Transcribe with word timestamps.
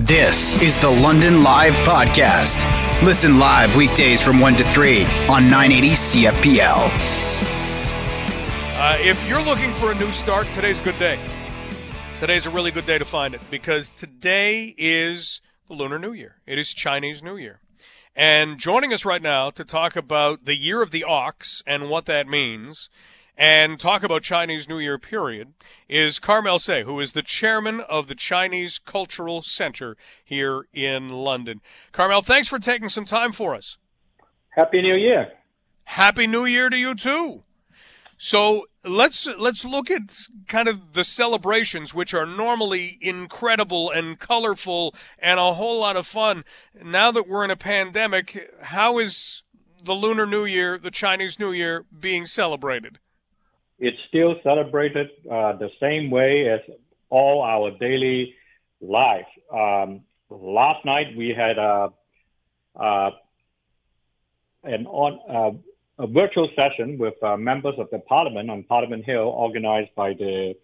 This 0.00 0.52
is 0.62 0.78
the 0.78 0.90
London 0.90 1.42
Live 1.42 1.72
Podcast. 1.76 2.66
Listen 3.02 3.38
live 3.38 3.74
weekdays 3.76 4.20
from 4.20 4.40
1 4.40 4.56
to 4.56 4.64
3 4.64 5.04
on 5.26 5.48
980 5.48 5.88
CFPL. 5.92 6.90
Uh, 8.78 8.98
if 9.00 9.26
you're 9.26 9.40
looking 9.40 9.72
for 9.72 9.92
a 9.92 9.94
new 9.94 10.12
start, 10.12 10.46
today's 10.52 10.78
a 10.80 10.82
good 10.82 10.98
day. 10.98 11.18
Today's 12.20 12.44
a 12.44 12.50
really 12.50 12.70
good 12.70 12.84
day 12.84 12.98
to 12.98 13.06
find 13.06 13.34
it 13.34 13.40
because 13.50 13.88
today 13.88 14.74
is 14.76 15.40
the 15.66 15.72
Lunar 15.72 15.98
New 15.98 16.12
Year. 16.12 16.42
It 16.46 16.58
is 16.58 16.74
Chinese 16.74 17.22
New 17.22 17.38
Year. 17.38 17.60
And 18.14 18.58
joining 18.58 18.92
us 18.92 19.06
right 19.06 19.22
now 19.22 19.48
to 19.48 19.64
talk 19.64 19.96
about 19.96 20.44
the 20.44 20.56
year 20.56 20.82
of 20.82 20.90
the 20.90 21.04
ox 21.04 21.62
and 21.66 21.88
what 21.88 22.04
that 22.04 22.28
means 22.28 22.90
and 23.36 23.78
talk 23.78 24.02
about 24.02 24.22
Chinese 24.22 24.68
New 24.68 24.78
Year 24.78 24.98
period 24.98 25.52
is 25.88 26.18
Carmel 26.18 26.58
Tse, 26.58 26.82
who 26.82 26.98
is 27.00 27.12
the 27.12 27.22
chairman 27.22 27.80
of 27.80 28.06
the 28.06 28.14
Chinese 28.14 28.78
Cultural 28.78 29.42
Center 29.42 29.96
here 30.24 30.66
in 30.72 31.10
London. 31.10 31.60
Carmel, 31.92 32.22
thanks 32.22 32.48
for 32.48 32.58
taking 32.58 32.88
some 32.88 33.04
time 33.04 33.32
for 33.32 33.54
us. 33.54 33.76
Happy 34.50 34.80
New 34.80 34.94
Year. 34.94 35.32
Happy 35.84 36.26
New 36.26 36.46
Year 36.46 36.70
to 36.70 36.76
you 36.76 36.94
too. 36.94 37.42
So 38.18 38.66
let's 38.82 39.26
let's 39.26 39.64
look 39.64 39.90
at 39.90 40.16
kind 40.48 40.68
of 40.68 40.94
the 40.94 41.04
celebrations, 41.04 41.92
which 41.92 42.14
are 42.14 42.24
normally 42.24 42.96
incredible 43.02 43.90
and 43.90 44.18
colorful 44.18 44.94
and 45.18 45.38
a 45.38 45.52
whole 45.52 45.80
lot 45.80 45.96
of 45.96 46.06
fun. 46.06 46.44
Now 46.82 47.10
that 47.10 47.28
we're 47.28 47.44
in 47.44 47.50
a 47.50 47.56
pandemic, 47.56 48.50
how 48.62 48.98
is 48.98 49.42
the 49.82 49.94
Lunar 49.94 50.24
New 50.24 50.46
Year, 50.46 50.78
the 50.78 50.90
Chinese 50.90 51.38
New 51.38 51.52
Year, 51.52 51.84
being 52.00 52.24
celebrated? 52.24 52.98
It's 53.78 53.98
still 54.08 54.36
celebrated 54.42 55.10
uh, 55.30 55.52
the 55.56 55.70
same 55.80 56.10
way 56.10 56.48
as 56.48 56.60
all 57.10 57.42
our 57.42 57.70
daily 57.78 58.34
life. 58.80 59.26
Um, 59.52 60.02
last 60.30 60.84
night 60.84 61.16
we 61.16 61.34
had 61.36 61.58
a, 61.58 61.92
a 62.76 63.10
an 64.64 64.86
on 64.86 65.20
uh, 65.28 66.02
a 66.02 66.06
virtual 66.06 66.48
session 66.60 66.98
with 66.98 67.14
uh, 67.22 67.36
members 67.36 67.74
of 67.78 67.88
the 67.90 67.98
Parliament 68.00 68.50
on 68.50 68.62
Parliament 68.64 69.04
Hill, 69.04 69.28
organized 69.28 69.94
by 69.94 70.12
the 70.12 70.54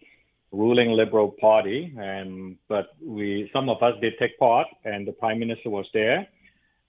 ruling 0.50 0.90
Liberal 0.90 1.30
Party. 1.40 1.94
And 1.96 2.56
but 2.68 2.88
we 3.04 3.50
some 3.52 3.68
of 3.68 3.82
us 3.82 3.94
did 4.00 4.14
take 4.18 4.38
part, 4.38 4.66
and 4.84 5.06
the 5.06 5.12
Prime 5.12 5.38
Minister 5.38 5.70
was 5.70 5.86
there. 5.94 6.26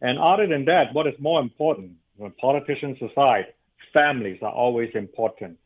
And 0.02 0.20
other 0.20 0.48
than 0.48 0.66
that, 0.66 0.94
what 0.94 1.08
is 1.08 1.14
more 1.20 1.40
important 1.40 1.94
when 2.18 2.32
politicians 2.32 2.98
aside, 3.02 3.54
families 3.94 4.40
are 4.42 4.52
always 4.52 4.90
important 4.96 5.58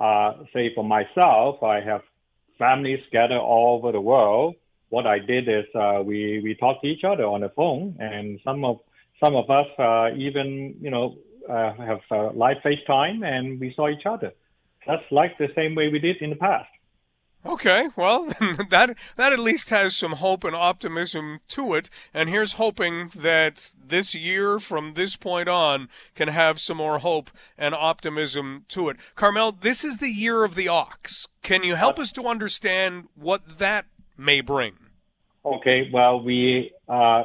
uh, 0.00 0.32
say 0.52 0.74
for 0.74 0.84
myself, 0.84 1.62
I 1.62 1.80
have 1.80 2.02
families 2.58 3.00
scattered 3.08 3.38
all 3.38 3.78
over 3.78 3.92
the 3.92 4.00
world. 4.00 4.54
What 4.88 5.06
I 5.06 5.18
did 5.18 5.48
is 5.48 5.66
uh, 5.74 6.02
we 6.04 6.40
we 6.42 6.54
talked 6.54 6.82
to 6.82 6.88
each 6.88 7.04
other 7.04 7.24
on 7.24 7.42
the 7.42 7.50
phone, 7.50 7.96
and 8.00 8.40
some 8.42 8.64
of 8.64 8.80
some 9.22 9.36
of 9.36 9.48
us 9.50 9.68
uh, 9.78 10.10
even 10.16 10.74
you 10.80 10.90
know 10.90 11.16
uh, 11.48 11.72
have 11.74 12.00
uh, 12.10 12.30
live 12.32 12.56
FaceTime, 12.64 13.24
and 13.24 13.60
we 13.60 13.72
saw 13.76 13.88
each 13.88 14.06
other. 14.06 14.32
That's 14.86 15.04
like 15.10 15.36
the 15.38 15.48
same 15.54 15.74
way 15.74 15.88
we 15.88 15.98
did 15.98 16.16
in 16.22 16.30
the 16.30 16.36
past. 16.36 16.70
Okay, 17.44 17.88
well, 17.96 18.24
that 18.70 18.96
that 19.16 19.32
at 19.32 19.38
least 19.38 19.70
has 19.70 19.96
some 19.96 20.12
hope 20.12 20.44
and 20.44 20.54
optimism 20.54 21.40
to 21.48 21.74
it. 21.74 21.88
And 22.12 22.28
here's 22.28 22.54
hoping 22.54 23.10
that 23.14 23.72
this 23.82 24.14
year, 24.14 24.58
from 24.58 24.92
this 24.94 25.16
point 25.16 25.48
on, 25.48 25.88
can 26.14 26.28
have 26.28 26.60
some 26.60 26.76
more 26.76 26.98
hope 26.98 27.30
and 27.56 27.74
optimism 27.74 28.66
to 28.68 28.90
it. 28.90 28.98
Carmel, 29.14 29.52
this 29.52 29.84
is 29.84 29.98
the 29.98 30.10
year 30.10 30.44
of 30.44 30.54
the 30.54 30.68
ox. 30.68 31.28
Can 31.42 31.64
you 31.64 31.76
help 31.76 31.98
us 31.98 32.12
to 32.12 32.26
understand 32.26 33.08
what 33.14 33.58
that 33.58 33.86
may 34.18 34.42
bring? 34.42 34.74
Okay, 35.42 35.88
well, 35.90 36.22
we 36.22 36.72
uh, 36.88 37.24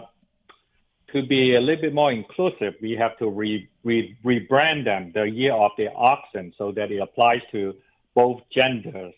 to 1.11 1.23
be 1.23 1.55
a 1.55 1.59
little 1.59 1.81
bit 1.81 1.93
more 1.93 2.11
inclusive, 2.11 2.73
we 2.81 2.91
have 2.93 3.17
to 3.17 3.29
re, 3.29 3.67
re, 3.83 4.15
rebrand 4.23 4.85
them 4.85 5.11
the 5.13 5.23
year 5.23 5.53
of 5.53 5.71
the 5.77 5.91
oxen 5.93 6.53
so 6.57 6.71
that 6.71 6.91
it 6.91 6.99
applies 6.99 7.41
to 7.51 7.73
both 8.13 8.41
genders 8.49 9.13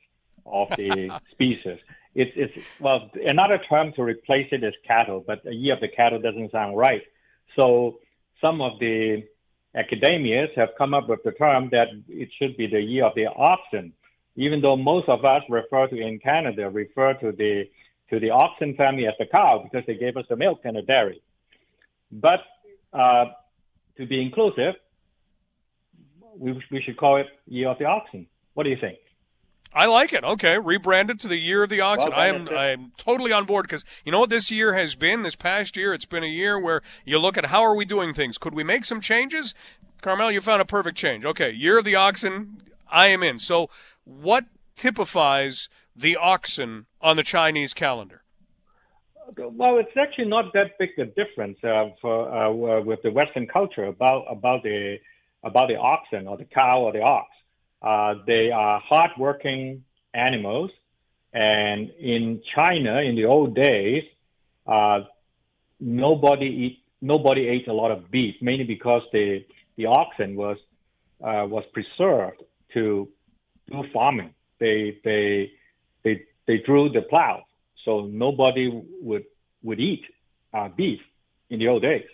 of 0.51 0.69
the 0.77 1.11
species. 1.31 1.79
It's, 2.15 2.31
it's, 2.35 2.79
well, 2.79 3.11
another 3.15 3.59
term 3.69 3.93
to 3.93 4.03
replace 4.03 4.47
it 4.51 4.63
is 4.63 4.73
cattle, 4.87 5.23
but 5.25 5.45
a 5.45 5.53
year 5.53 5.75
of 5.75 5.81
the 5.81 5.87
cattle 5.87 6.19
doesn't 6.19 6.51
sound 6.51 6.77
right. 6.77 7.03
So 7.59 7.99
some 8.41 8.61
of 8.61 8.79
the 8.79 9.23
academias 9.75 10.53
have 10.55 10.69
come 10.77 10.93
up 10.93 11.07
with 11.07 11.23
the 11.23 11.31
term 11.31 11.69
that 11.71 11.87
it 12.07 12.29
should 12.39 12.57
be 12.57 12.67
the 12.67 12.81
year 12.81 13.05
of 13.05 13.13
the 13.15 13.27
oxen, 13.27 13.93
even 14.35 14.61
though 14.61 14.75
most 14.75 15.07
of 15.09 15.25
us 15.25 15.43
refer 15.49 15.87
to 15.87 15.95
in 15.99 16.19
Canada 16.19 16.69
refer 16.69 17.13
to 17.15 17.31
the 17.31 17.69
to 18.09 18.19
the 18.21 18.29
oxen 18.29 18.73
family 18.75 19.05
as 19.05 19.13
the 19.19 19.25
cow 19.25 19.61
because 19.61 19.85
they 19.85 19.95
gave 19.95 20.15
us 20.15 20.25
the 20.29 20.35
milk 20.35 20.61
and 20.63 20.77
the 20.77 20.81
dairy. 20.81 21.21
But 22.11 22.39
uh, 22.93 23.25
to 23.97 24.05
be 24.05 24.21
inclusive, 24.21 24.75
we, 26.37 26.53
we 26.71 26.81
should 26.81 26.95
call 26.95 27.17
it 27.17 27.27
year 27.47 27.67
of 27.67 27.79
the 27.79 27.85
oxen. 27.85 28.27
What 28.53 28.63
do 28.63 28.69
you 28.69 28.77
think? 28.79 28.97
I 29.73 29.85
like 29.85 30.13
it. 30.13 30.23
Okay, 30.23 30.57
rebranded 30.57 31.19
to 31.21 31.27
the 31.27 31.37
year 31.37 31.63
of 31.63 31.69
the 31.69 31.81
oxen. 31.81 32.11
Well, 32.11 32.19
I 32.19 32.27
am 32.27 32.49
I 32.49 32.67
am 32.67 32.91
totally 32.97 33.31
on 33.31 33.45
board 33.45 33.63
because 33.63 33.85
you 34.05 34.11
know 34.11 34.19
what 34.19 34.29
this 34.29 34.49
year 34.49 34.73
has 34.73 34.95
been. 34.95 35.23
This 35.23 35.35
past 35.35 35.77
year, 35.77 35.93
it's 35.93 36.05
been 36.05 36.23
a 36.23 36.27
year 36.27 36.59
where 36.59 36.81
you 37.05 37.19
look 37.19 37.37
at 37.37 37.45
how 37.45 37.61
are 37.61 37.75
we 37.75 37.85
doing 37.85 38.13
things. 38.13 38.37
Could 38.37 38.53
we 38.53 38.63
make 38.63 38.85
some 38.85 39.01
changes? 39.01 39.53
Carmel, 40.01 40.31
you 40.31 40.41
found 40.41 40.61
a 40.61 40.65
perfect 40.65 40.97
change. 40.97 41.25
Okay, 41.25 41.51
year 41.51 41.77
of 41.77 41.85
the 41.85 41.95
oxen. 41.95 42.57
I 42.89 43.07
am 43.07 43.23
in. 43.23 43.39
So, 43.39 43.69
what 44.05 44.45
typifies 44.75 45.67
the 45.95 46.15
oxen 46.15 46.85
on 47.01 47.17
the 47.17 47.23
Chinese 47.23 47.73
calendar? 47.73 48.21
Well, 49.37 49.77
it's 49.77 49.91
actually 49.97 50.29
not 50.29 50.53
that 50.53 50.77
big 50.79 50.91
a 50.97 51.05
difference 51.05 51.57
uh, 51.63 51.89
for 52.01 52.31
uh, 52.33 52.81
with 52.81 53.01
the 53.03 53.11
Western 53.11 53.45
culture 53.47 53.85
about 53.85 54.25
about 54.29 54.63
the 54.63 54.97
about 55.43 55.67
the 55.67 55.75
oxen 55.75 56.27
or 56.27 56.37
the 56.37 56.45
cow 56.45 56.81
or 56.81 56.93
the 56.93 57.01
ox. 57.01 57.27
Uh, 57.81 58.15
they 58.25 58.51
are 58.51 58.79
hardworking 58.79 59.83
animals. 60.13 60.71
And 61.33 61.91
in 61.99 62.41
China, 62.57 62.99
in 63.01 63.15
the 63.15 63.25
old 63.25 63.55
days, 63.55 64.03
uh, 64.65 65.01
nobody 65.79 66.45
eat, 66.45 66.83
nobody 67.01 67.47
ate 67.47 67.67
a 67.67 67.73
lot 67.73 67.91
of 67.91 68.09
beef, 68.09 68.35
mainly 68.41 68.63
because 68.63 69.03
the 69.11 69.45
the 69.75 69.85
oxen 69.85 70.35
was 70.35 70.57
uh, 71.21 71.45
was 71.47 71.63
preserved 71.73 72.41
to 72.73 73.07
do 73.69 73.83
farming. 73.93 74.33
They 74.59 74.97
they 75.03 75.51
they 76.03 76.23
they 76.47 76.57
drew 76.59 76.89
the 76.89 77.01
plow, 77.01 77.45
so 77.85 78.05
nobody 78.05 78.69
would 79.01 79.25
would 79.63 79.79
eat 79.79 80.05
uh, 80.53 80.69
beef 80.69 80.99
in 81.49 81.59
the 81.59 81.67
old 81.67 81.83
days, 81.83 82.07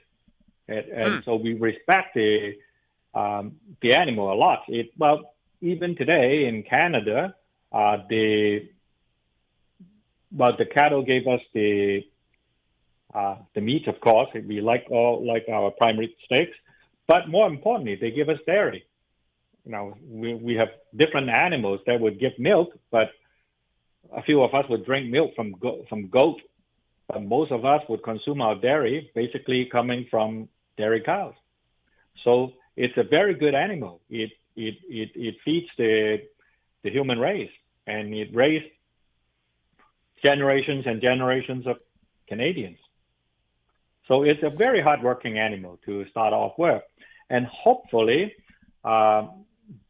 and, 0.68 0.86
and 0.88 1.14
hmm. 1.14 1.20
so 1.24 1.36
we 1.36 1.54
respect 1.54 2.16
the 2.16 2.56
um, 3.14 3.56
the 3.82 3.94
animal 3.94 4.34
a 4.34 4.36
lot. 4.36 4.64
It 4.68 4.92
well, 4.98 5.33
even 5.64 5.96
today 5.96 6.46
in 6.48 6.64
Canada, 6.64 7.34
uh, 7.72 7.98
the 8.10 8.68
well, 10.36 10.56
the 10.58 10.66
cattle 10.66 11.04
gave 11.04 11.26
us 11.28 11.40
the 11.54 12.02
uh, 13.16 13.38
the 13.56 13.62
meat, 13.62 13.88
of 13.88 14.00
course. 14.02 14.30
We 14.34 14.60
like 14.60 14.86
all 14.90 15.26
like 15.26 15.46
our 15.52 15.72
primary 15.72 16.16
steaks, 16.26 16.58
but 17.08 17.30
more 17.30 17.48
importantly, 17.48 17.98
they 18.00 18.12
give 18.12 18.30
us 18.30 18.40
dairy. 18.46 18.84
You 19.66 19.72
know, 19.72 19.96
we 20.06 20.36
we 20.36 20.56
have 20.56 20.70
different 20.96 21.30
animals 21.30 21.80
that 21.88 22.00
would 22.00 22.20
give 22.20 22.34
milk, 22.38 22.70
but 22.92 23.10
a 24.14 24.22
few 24.24 24.44
of 24.44 24.54
us 24.54 24.66
would 24.70 24.86
drink 24.86 25.10
milk 25.10 25.32
from 25.36 25.54
go- 25.54 25.86
from 25.88 26.10
goat, 26.10 26.42
but 27.08 27.24
most 27.24 27.52
of 27.52 27.64
us 27.64 27.82
would 27.88 28.04
consume 28.04 28.42
our 28.42 28.56
dairy 28.56 29.10
basically 29.16 29.70
coming 29.72 30.08
from 30.12 30.50
dairy 30.78 31.02
cows. 31.02 31.36
So 32.26 32.54
it's 32.76 32.98
a 32.98 33.04
very 33.04 33.36
good 33.36 33.56
animal. 33.56 34.02
It 34.10 34.32
it, 34.56 34.76
it, 34.88 35.12
it 35.16 35.36
feeds 35.44 35.68
the, 35.78 36.22
the 36.84 36.90
human 36.90 37.20
race 37.20 37.52
and 37.88 38.14
it 38.14 38.34
raised 38.34 38.66
generations 40.24 40.86
and 40.86 41.02
generations 41.02 41.68
of 41.68 41.78
Canadians. 42.28 42.78
So 44.08 44.24
it's 44.24 44.44
a 44.44 44.50
very 44.50 44.82
hardworking 44.82 45.38
animal 45.38 45.80
to 45.86 46.06
start 46.10 46.34
off 46.34 46.54
with. 46.58 46.82
And 47.30 47.46
hopefully, 47.46 48.34
uh, 48.84 49.28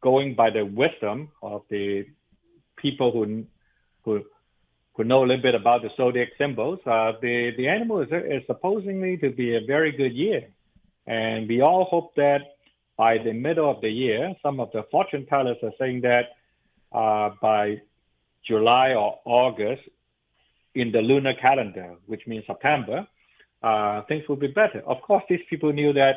going 0.00 0.34
by 0.34 0.50
the 0.50 0.64
wisdom 0.64 1.30
of 1.42 1.62
the 1.68 2.06
people 2.76 3.10
who, 3.12 3.44
who, 4.04 4.24
who 4.94 5.04
know 5.04 5.24
a 5.24 5.26
little 5.26 5.42
bit 5.42 5.54
about 5.54 5.82
the 5.82 5.90
zodiac 5.96 6.28
symbols, 6.38 6.78
uh, 6.86 7.12
the, 7.20 7.52
the 7.56 7.68
animal 7.68 8.00
is, 8.00 8.08
is 8.10 8.42
supposedly 8.46 9.16
to 9.16 9.30
be 9.30 9.56
a 9.56 9.60
very 9.66 9.92
good 9.92 10.14
year. 10.14 10.48
And 11.06 11.48
we 11.48 11.60
all 11.60 11.84
hope 11.84 12.14
that 12.14 12.53
by 12.96 13.18
the 13.18 13.32
middle 13.32 13.70
of 13.70 13.80
the 13.80 13.90
year, 13.90 14.34
some 14.42 14.60
of 14.60 14.70
the 14.72 14.84
fortune 14.90 15.26
tellers 15.26 15.56
are 15.62 15.72
saying 15.78 16.02
that 16.02 16.36
uh, 16.92 17.30
by 17.40 17.80
July 18.46 18.94
or 18.94 19.18
August, 19.24 19.82
in 20.74 20.90
the 20.90 21.00
lunar 21.00 21.34
calendar, 21.34 21.94
which 22.06 22.26
means 22.26 22.44
September, 22.46 23.06
uh, 23.62 24.02
things 24.02 24.24
will 24.28 24.36
be 24.36 24.48
better. 24.48 24.82
Of 24.86 25.00
course, 25.02 25.22
these 25.28 25.40
people 25.48 25.72
knew 25.72 25.92
that 25.92 26.16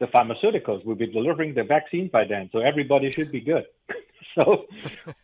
the 0.00 0.06
pharmaceuticals 0.06 0.84
will 0.84 0.96
be 0.96 1.06
delivering 1.06 1.54
the 1.54 1.62
vaccine 1.62 2.08
by 2.12 2.24
then, 2.24 2.50
so 2.52 2.58
everybody 2.58 3.10
should 3.12 3.30
be 3.30 3.40
good. 3.40 3.64
so, 4.34 4.66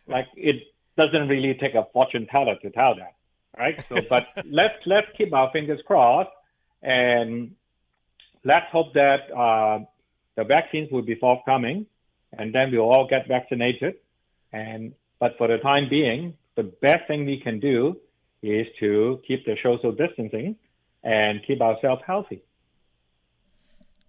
like, 0.07 0.27
it 0.35 0.63
doesn't 0.97 1.27
really 1.27 1.53
take 1.55 1.75
a 1.75 1.85
fortune 1.93 2.27
teller 2.27 2.55
to 2.61 2.69
tell 2.71 2.95
that. 2.95 3.15
right? 3.57 3.85
So, 3.87 4.01
but 4.09 4.27
let's 4.45 4.75
let's 4.85 5.07
keep 5.17 5.33
our 5.33 5.51
fingers 5.51 5.81
crossed, 5.85 6.31
and 6.81 7.55
let's 8.43 8.67
hope 8.71 8.93
that 8.93 9.31
uh, 9.31 9.79
the 10.35 10.43
vaccines 10.43 10.91
will 10.91 11.01
be 11.01 11.15
forthcoming, 11.15 11.85
and 12.37 12.53
then 12.53 12.71
we'll 12.71 12.89
all 12.89 13.07
get 13.07 13.27
vaccinated. 13.27 13.95
And 14.53 14.93
but 15.19 15.37
for 15.37 15.47
the 15.47 15.57
time 15.57 15.87
being, 15.89 16.35
the 16.55 16.63
best 16.63 17.07
thing 17.07 17.25
we 17.25 17.39
can 17.39 17.59
do 17.59 17.97
is 18.41 18.67
to 18.79 19.21
keep 19.27 19.45
the 19.45 19.55
social 19.63 19.91
distancing 19.91 20.55
and 21.03 21.41
keep 21.45 21.61
ourselves 21.61 22.01
healthy. 22.05 22.41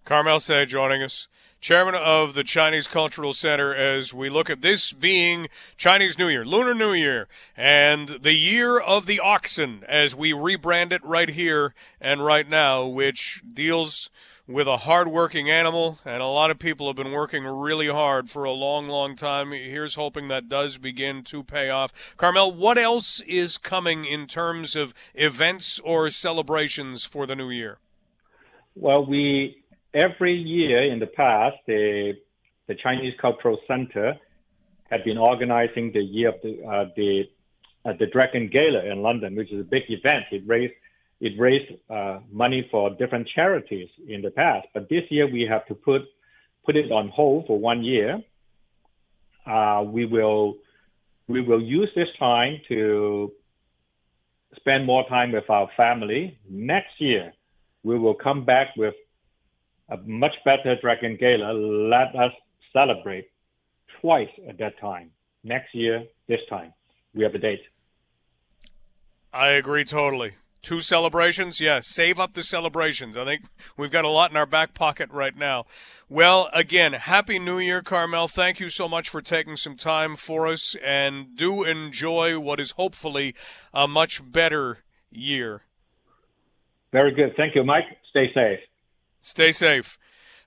Carmel 0.05 0.39
Tse 0.39 0.65
joining 0.65 1.01
us, 1.01 1.29
chairman 1.61 1.95
of 1.95 2.33
the 2.33 2.43
Chinese 2.43 2.87
Cultural 2.87 3.31
Center, 3.31 3.73
as 3.73 4.13
we 4.13 4.29
look 4.29 4.49
at 4.49 4.61
this 4.61 4.91
being 4.91 5.47
Chinese 5.77 6.19
New 6.19 6.27
Year, 6.27 6.43
Lunar 6.43 6.73
New 6.73 6.91
Year, 6.91 7.29
and 7.55 8.09
the 8.21 8.33
year 8.33 8.77
of 8.77 9.05
the 9.05 9.21
oxen 9.21 9.85
as 9.87 10.13
we 10.13 10.33
rebrand 10.33 10.91
it 10.91 11.01
right 11.05 11.29
here 11.29 11.73
and 12.01 12.25
right 12.25 12.49
now, 12.49 12.85
which 12.85 13.41
deals 13.53 14.09
with 14.47 14.67
a 14.67 14.77
hard-working 14.77 15.49
animal, 15.49 15.99
and 16.03 16.21
a 16.21 16.27
lot 16.27 16.51
of 16.51 16.59
people 16.59 16.87
have 16.87 16.97
been 16.97 17.11
working 17.11 17.45
really 17.45 17.87
hard 17.87 18.29
for 18.29 18.43
a 18.43 18.51
long, 18.51 18.89
long 18.89 19.15
time. 19.15 19.51
Here's 19.51 19.95
hoping 19.95 20.27
that 20.27 20.49
does 20.49 20.77
begin 20.77 21.23
to 21.25 21.43
pay 21.43 21.69
off. 21.69 22.15
Carmel, 22.17 22.51
what 22.51 22.77
else 22.77 23.21
is 23.21 23.57
coming 23.57 24.03
in 24.03 24.27
terms 24.27 24.75
of 24.75 24.93
events 25.13 25.79
or 25.79 26.09
celebrations 26.09 27.05
for 27.05 27.25
the 27.25 27.35
new 27.35 27.49
year? 27.49 27.77
Well, 28.75 29.05
we 29.05 29.63
every 29.93 30.33
year 30.35 30.91
in 30.91 30.99
the 30.99 31.07
past, 31.07 31.57
the 31.67 32.13
the 32.67 32.75
Chinese 32.75 33.13
Cultural 33.21 33.59
Center 33.67 34.15
had 34.89 35.03
been 35.03 35.17
organizing 35.17 35.91
the 35.93 36.01
year 36.01 36.29
of 36.29 36.35
the 36.41 36.63
uh, 36.65 36.85
the 36.95 37.23
uh, 37.85 37.93
the 37.99 38.07
Dragon 38.07 38.49
Gala 38.51 38.83
in 38.91 39.01
London, 39.01 39.35
which 39.35 39.51
is 39.51 39.61
a 39.61 39.63
big 39.63 39.83
event. 39.89 40.25
It 40.31 40.43
raised 40.45 40.73
it 41.23 41.39
raised 41.39 41.71
uh, 41.89 42.19
money 42.29 42.67
for 42.69 42.89
different 42.89 43.25
charities 43.33 43.87
in 44.09 44.21
the 44.21 44.29
past, 44.29 44.67
but 44.73 44.89
this 44.89 45.03
year 45.09 45.25
we 45.25 45.47
have 45.49 45.65
to 45.67 45.73
put 45.73 46.01
put 46.65 46.75
it 46.75 46.91
on 46.91 47.07
hold 47.07 47.47
for 47.47 47.57
one 47.57 47.81
year. 47.81 48.21
Uh, 49.45 49.85
we 49.87 50.05
will 50.05 50.57
we 51.29 51.39
will 51.39 51.61
use 51.61 51.89
this 51.95 52.09
time 52.19 52.59
to 52.67 53.31
spend 54.57 54.85
more 54.85 55.07
time 55.07 55.31
with 55.31 55.49
our 55.49 55.69
family. 55.81 56.37
Next 56.49 56.99
year, 56.99 57.31
we 57.83 57.97
will 57.97 58.15
come 58.15 58.43
back 58.43 58.75
with 58.75 58.95
a 59.87 59.97
much 60.05 60.35
better 60.43 60.75
Dragon 60.81 61.15
Gala. 61.17 61.53
Let 61.53 62.13
us 62.21 62.33
celebrate 62.77 63.29
twice 64.01 64.33
at 64.49 64.57
that 64.57 64.77
time. 64.77 65.11
Next 65.45 65.73
year, 65.73 66.03
this 66.27 66.41
time. 66.49 66.73
We 67.15 67.23
have 67.23 67.33
a 67.33 67.39
date. 67.39 67.63
I 69.31 69.47
agree 69.61 69.85
totally. 69.85 70.33
Two 70.63 70.79
celebrations? 70.79 71.59
Yeah, 71.59 71.81
save 71.81 72.21
up 72.21 72.33
the 72.33 72.41
celebrations. 72.41 73.17
I 73.17 73.25
think 73.25 73.43
we've 73.75 73.91
got 73.91 74.05
a 74.05 74.09
lot 74.09 74.31
in 74.31 74.37
our 74.37 74.45
back 74.45 74.73
pocket 74.73 75.09
right 75.11 75.37
now. 75.37 75.65
Well, 76.07 76.49
again, 76.53 76.93
Happy 76.93 77.37
New 77.37 77.59
Year, 77.59 77.81
Carmel. 77.81 78.29
Thank 78.29 78.61
you 78.61 78.69
so 78.69 78.87
much 78.87 79.09
for 79.09 79.21
taking 79.21 79.57
some 79.57 79.75
time 79.75 80.15
for 80.15 80.47
us, 80.47 80.77
and 80.81 81.35
do 81.35 81.63
enjoy 81.63 82.39
what 82.39 82.61
is 82.61 82.71
hopefully 82.71 83.35
a 83.73 83.89
much 83.89 84.21
better 84.31 84.79
year. 85.11 85.63
Very 86.93 87.13
good. 87.13 87.35
Thank 87.35 87.55
you, 87.55 87.65
Mike. 87.65 87.85
Stay 88.09 88.31
safe. 88.33 88.59
Stay 89.21 89.51
safe. 89.51 89.97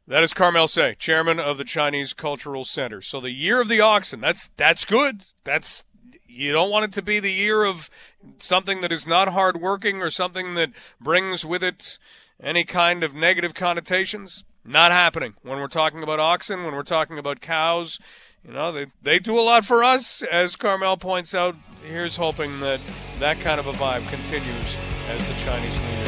That 0.09 0.23
is 0.23 0.33
Carmel 0.33 0.69
Tse, 0.69 0.95
chairman 0.95 1.39
of 1.39 1.59
the 1.59 1.65
Chinese 1.65 2.15
Cultural 2.15 2.65
Center. 2.65 3.03
So 3.03 3.21
the 3.21 3.33
year 3.33 3.61
of 3.61 3.69
the 3.69 3.81
oxen, 3.81 4.21
that's 4.21 4.49
that's 4.57 4.85
good. 4.85 5.25
That's 5.45 5.85
you 6.28 6.52
don't 6.52 6.70
want 6.70 6.84
it 6.84 6.93
to 6.94 7.02
be 7.02 7.20
the 7.20 7.32
year 7.32 7.64
of 7.64 7.90
something 8.38 8.81
that 8.81 8.93
is 8.93 9.06
not 9.06 9.28
hardworking 9.28 10.02
or 10.02 10.11
something 10.11 10.55
that 10.55 10.70
brings 11.00 11.44
with 11.44 11.62
it 11.62 11.99
any 12.43 12.64
kind 12.64 13.02
of 13.02 13.14
negative 13.14 13.55
connotations. 13.55 14.44
Not 14.64 14.90
happening 14.90 15.34
when 15.43 15.58
we're 15.58 15.69
talking 15.69 16.02
about 16.02 16.19
oxen, 16.19 16.64
when 16.64 16.75
we're 16.75 16.82
talking 16.82 17.19
about 17.19 17.40
cows. 17.40 18.00
You 18.44 18.52
know, 18.52 18.73
they, 18.73 18.87
they 19.02 19.19
do 19.19 19.38
a 19.38 19.43
lot 19.43 19.64
for 19.64 19.84
us, 19.84 20.23
as 20.23 20.56
Carmel 20.56 20.96
points 20.96 21.34
out. 21.34 21.56
Here's 21.84 22.17
hoping 22.17 22.61
that 22.61 22.81
that 23.20 23.38
kind 23.40 23.61
of 23.61 23.67
a 23.69 23.73
vibe 23.73 24.08
continues 24.08 24.76
as 25.08 25.25
the 25.26 25.34
Chinese 25.34 25.78
New 25.78 25.99
Year 25.99 26.06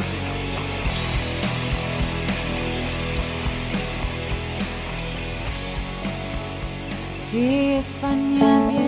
Sí, 7.31 7.75
España 7.75 8.88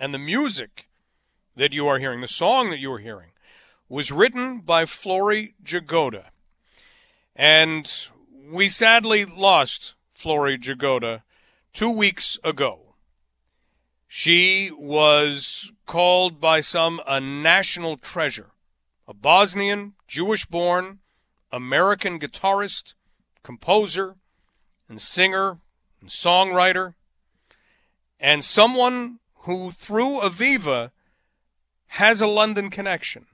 And 0.00 0.14
the 0.14 0.18
music 0.18 0.88
that 1.56 1.72
you 1.72 1.88
are 1.88 1.98
hearing, 1.98 2.20
the 2.20 2.28
song 2.28 2.70
that 2.70 2.78
you 2.78 2.92
are 2.92 3.00
hearing, 3.00 3.30
was 3.88 4.12
written 4.12 4.60
by 4.60 4.86
Flory 4.86 5.54
Jagoda. 5.62 6.26
And 7.34 8.08
we 8.48 8.68
sadly 8.68 9.24
lost 9.24 9.94
Flory 10.14 10.56
Jagoda 10.56 11.22
two 11.72 11.90
weeks 11.90 12.38
ago. 12.44 12.94
She 14.06 14.70
was 14.70 15.72
called 15.84 16.40
by 16.40 16.60
some 16.60 17.00
a 17.06 17.20
national 17.20 17.96
treasure, 17.96 18.52
a 19.08 19.14
Bosnian, 19.14 19.94
Jewish 20.06 20.46
born, 20.46 21.00
American 21.50 22.20
guitarist, 22.20 22.94
composer, 23.42 24.14
and 24.88 25.00
singer 25.00 25.58
and 26.00 26.08
songwriter, 26.08 26.94
and 28.20 28.44
someone 28.44 29.18
who, 29.40 29.70
through 29.70 30.20
Aviva, 30.20 30.90
has 31.88 32.20
a 32.20 32.26
London 32.26 32.70
connection 32.70 33.26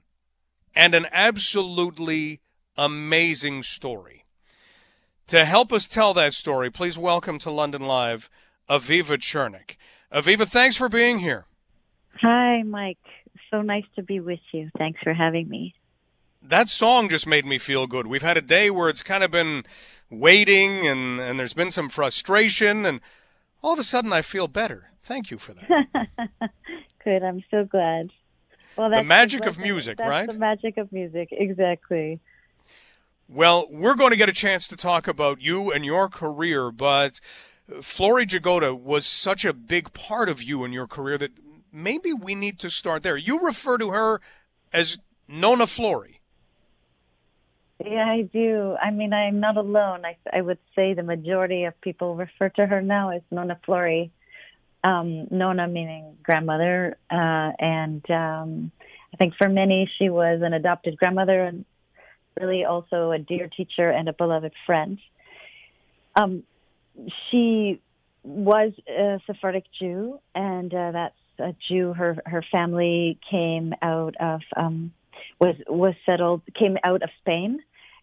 and 0.75 0.93
an 0.93 1.07
absolutely 1.11 2.41
amazing 2.77 3.63
story. 3.63 4.25
To 5.27 5.45
help 5.45 5.73
us 5.73 5.87
tell 5.87 6.13
that 6.13 6.33
story, 6.33 6.69
please 6.69 6.97
welcome 6.97 7.39
to 7.39 7.49
London 7.49 7.81
Live 7.81 8.29
Aviva 8.69 9.17
Chernik. 9.17 9.77
Aviva, 10.13 10.47
thanks 10.47 10.77
for 10.77 10.89
being 10.89 11.19
here. 11.19 11.45
Hi, 12.21 12.63
Mike. 12.63 12.97
So 13.49 13.61
nice 13.61 13.85
to 13.95 14.03
be 14.03 14.19
with 14.19 14.39
you. 14.51 14.69
Thanks 14.77 14.99
for 15.01 15.13
having 15.13 15.49
me. 15.49 15.73
That 16.41 16.69
song 16.69 17.09
just 17.09 17.25
made 17.25 17.45
me 17.45 17.57
feel 17.57 17.87
good. 17.87 18.05
We've 18.05 18.21
had 18.21 18.37
a 18.37 18.41
day 18.41 18.69
where 18.69 18.87
it's 18.87 19.01
kind 19.01 19.23
of 19.23 19.31
been 19.31 19.63
waiting 20.09 20.87
and, 20.87 21.19
and 21.19 21.39
there's 21.39 21.55
been 21.55 21.71
some 21.71 21.89
frustration 21.89 22.85
and 22.85 23.01
all 23.65 23.73
of 23.73 23.79
a 23.79 23.83
sudden 23.83 24.13
I 24.13 24.21
feel 24.21 24.47
better. 24.47 24.91
Thank 25.01 25.31
you 25.31 25.39
for 25.39 25.55
that. 25.55 26.07
Good. 27.03 27.23
I'm 27.23 27.43
so 27.49 27.65
glad. 27.65 28.11
Well, 28.77 28.91
that's 28.91 28.99
the 28.99 29.05
magic 29.05 29.41
the, 29.41 29.49
of 29.49 29.57
music, 29.57 29.97
that's 29.97 30.07
right? 30.07 30.27
The 30.27 30.33
magic 30.33 30.77
of 30.77 30.91
music, 30.91 31.29
exactly. 31.31 32.19
Well, 33.27 33.65
we're 33.71 33.95
going 33.95 34.11
to 34.11 34.17
get 34.17 34.29
a 34.29 34.33
chance 34.33 34.67
to 34.67 34.75
talk 34.75 35.07
about 35.07 35.41
you 35.41 35.71
and 35.71 35.83
your 35.83 36.09
career, 36.09 36.71
but 36.71 37.19
Flory 37.81 38.27
Jagoda 38.27 38.79
was 38.79 39.07
such 39.07 39.43
a 39.45 39.53
big 39.53 39.93
part 39.93 40.29
of 40.29 40.43
you 40.43 40.63
and 40.63 40.71
your 40.71 40.85
career 40.85 41.17
that 41.17 41.31
maybe 41.71 42.13
we 42.13 42.35
need 42.35 42.59
to 42.59 42.69
start 42.69 43.01
there. 43.01 43.17
You 43.17 43.39
refer 43.39 43.79
to 43.79 43.89
her 43.89 44.21
as 44.71 44.99
Nona 45.27 45.65
Flory. 45.65 46.14
Yeah, 47.83 48.05
I 48.05 48.21
do. 48.21 48.75
I 48.81 48.91
mean, 48.91 49.11
I'm 49.11 49.39
not 49.39 49.57
alone. 49.57 50.05
I, 50.05 50.17
I 50.31 50.41
would 50.41 50.59
say 50.75 50.93
the 50.93 51.03
majority 51.03 51.65
of 51.65 51.79
people 51.81 52.15
refer 52.15 52.49
to 52.49 52.65
her 52.65 52.81
now 52.81 53.09
as 53.09 53.21
Nona 53.31 53.59
Flory. 53.65 54.11
Um, 54.83 55.27
Nona 55.31 55.67
meaning 55.67 56.15
grandmother, 56.21 56.95
uh, 57.09 57.51
and 57.57 58.07
um, 58.11 58.71
I 59.11 59.17
think 59.17 59.33
for 59.35 59.49
many 59.49 59.89
she 59.97 60.09
was 60.09 60.41
an 60.43 60.53
adopted 60.53 60.95
grandmother 60.97 61.43
and 61.43 61.65
really 62.39 62.65
also 62.65 63.09
a 63.11 63.17
dear 63.17 63.47
teacher 63.47 63.89
and 63.89 64.07
a 64.07 64.13
beloved 64.13 64.53
friend. 64.67 64.99
Um, 66.15 66.43
she 67.31 67.81
was 68.23 68.73
a 68.87 69.19
Sephardic 69.25 69.65
Jew, 69.79 70.19
and 70.35 70.71
uh, 70.71 70.91
that's 70.91 71.15
a 71.39 71.55
Jew. 71.67 71.93
Her 71.93 72.17
her 72.25 72.43
family 72.51 73.17
came 73.29 73.73
out 73.81 74.13
of 74.19 74.41
um, 74.55 74.91
was 75.39 75.55
was 75.67 75.93
settled 76.05 76.41
came 76.53 76.77
out 76.83 77.03
of 77.03 77.09
Spain 77.19 77.59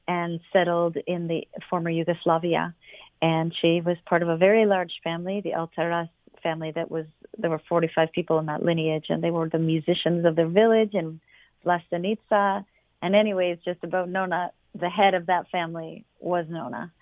and 0.09 0.41
settled 0.53 0.97
in 1.07 1.29
the 1.29 1.47
former 1.71 1.91
Yugoslavia, 1.91 2.75
and 3.21 3.55
she 3.61 3.81
was 3.81 3.97
part 4.07 4.23
of 4.23 4.29
a 4.29 4.37
very 4.37 4.67
large 4.67 4.93
family, 5.05 5.41
the 5.41 5.53
Altaras 5.53 6.09
family 6.43 6.73
that 6.73 6.91
was 6.91 7.07
there 7.39 7.51
were 7.51 7.63
45 7.69 8.13
people 8.13 8.39
in 8.39 8.47
that 8.47 8.63
lineage, 8.63 9.07
and 9.09 9.23
they 9.23 9.31
were 9.31 9.49
the 9.49 9.59
musicians 9.59 10.27
of 10.27 10.37
their 10.37 10.49
village 10.49 10.95
and 10.95 11.21
Vlasenica. 11.65 12.65
And 13.01 13.15
anyways, 13.15 13.59
just 13.65 13.83
about 13.83 14.09
Nona, 14.09 14.53
the 14.79 14.91
head 14.91 15.15
of 15.15 15.27
that 15.27 15.49
family 15.51 16.05
was 16.21 16.47
Nona, 16.49 16.93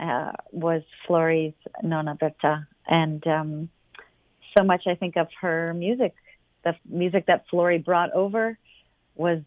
uh, 0.00 0.32
was 0.50 0.82
Flory's 1.06 1.54
Nona 1.82 2.14
Berta, 2.14 2.66
and 2.86 3.24
um, 3.26 3.68
so 4.56 4.64
much 4.64 4.86
I 4.86 4.94
think 4.94 5.16
of 5.16 5.28
her 5.40 5.74
music, 5.74 6.14
the 6.64 6.74
music 6.88 7.26
that 7.26 7.44
Flory 7.48 7.78
brought 7.78 8.12
over, 8.12 8.58
was 9.14 9.40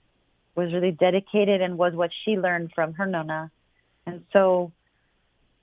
was 0.62 0.74
really 0.74 0.91
dedicated 0.91 1.62
and 1.62 1.77
was 1.77 1.94
what 1.94 2.12
she 2.24 2.38
learned 2.38 2.72
from 2.74 2.94
her 2.94 3.06
Nona, 3.06 3.51
and 4.06 4.24
so 4.32 4.72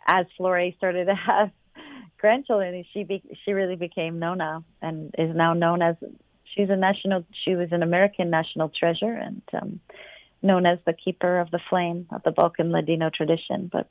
as 0.07 0.27
Flory 0.37 0.75
started 0.79 1.07
to 1.07 1.15
have 1.27 1.51
grandchildren, 2.19 2.85
she 2.93 3.05
be, 3.05 3.23
she 3.45 3.53
really 3.53 3.77
became 3.77 4.19
Nona 4.19 4.65
and 4.83 5.15
is 5.19 5.35
now 5.35 5.55
known 5.55 5.83
as 5.83 5.97
she's 6.55 6.71
a 6.71 6.77
national. 6.77 7.25
She 7.45 7.55
was 7.55 7.69
an 7.73 7.83
American 7.83 8.31
national 8.31 8.71
treasure 8.71 9.13
and 9.13 9.43
um, 9.53 9.81
known 10.43 10.67
as 10.67 10.79
the 10.85 10.93
keeper 10.93 11.39
of 11.39 11.51
the 11.51 11.61
flame 11.71 12.07
of 12.11 12.23
the 12.25 12.33
Balkan 12.33 12.73
Ladino 12.73 13.11
tradition. 13.11 13.69
But 13.71 13.89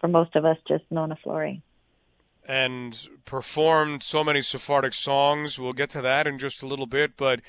for 0.00 0.08
most 0.08 0.36
of 0.36 0.44
us, 0.44 0.58
just 0.68 0.84
Nona 0.90 1.16
Flory. 1.16 1.62
And 2.46 3.08
performed 3.26 4.02
so 4.02 4.24
many 4.24 4.40
Sephardic 4.40 4.94
songs. 4.94 5.58
We'll 5.58 5.74
get 5.74 5.90
to 5.90 6.00
that 6.02 6.26
in 6.26 6.38
just 6.38 6.62
a 6.62 6.66
little 6.66 6.86
bit, 6.86 7.16
but 7.16 7.40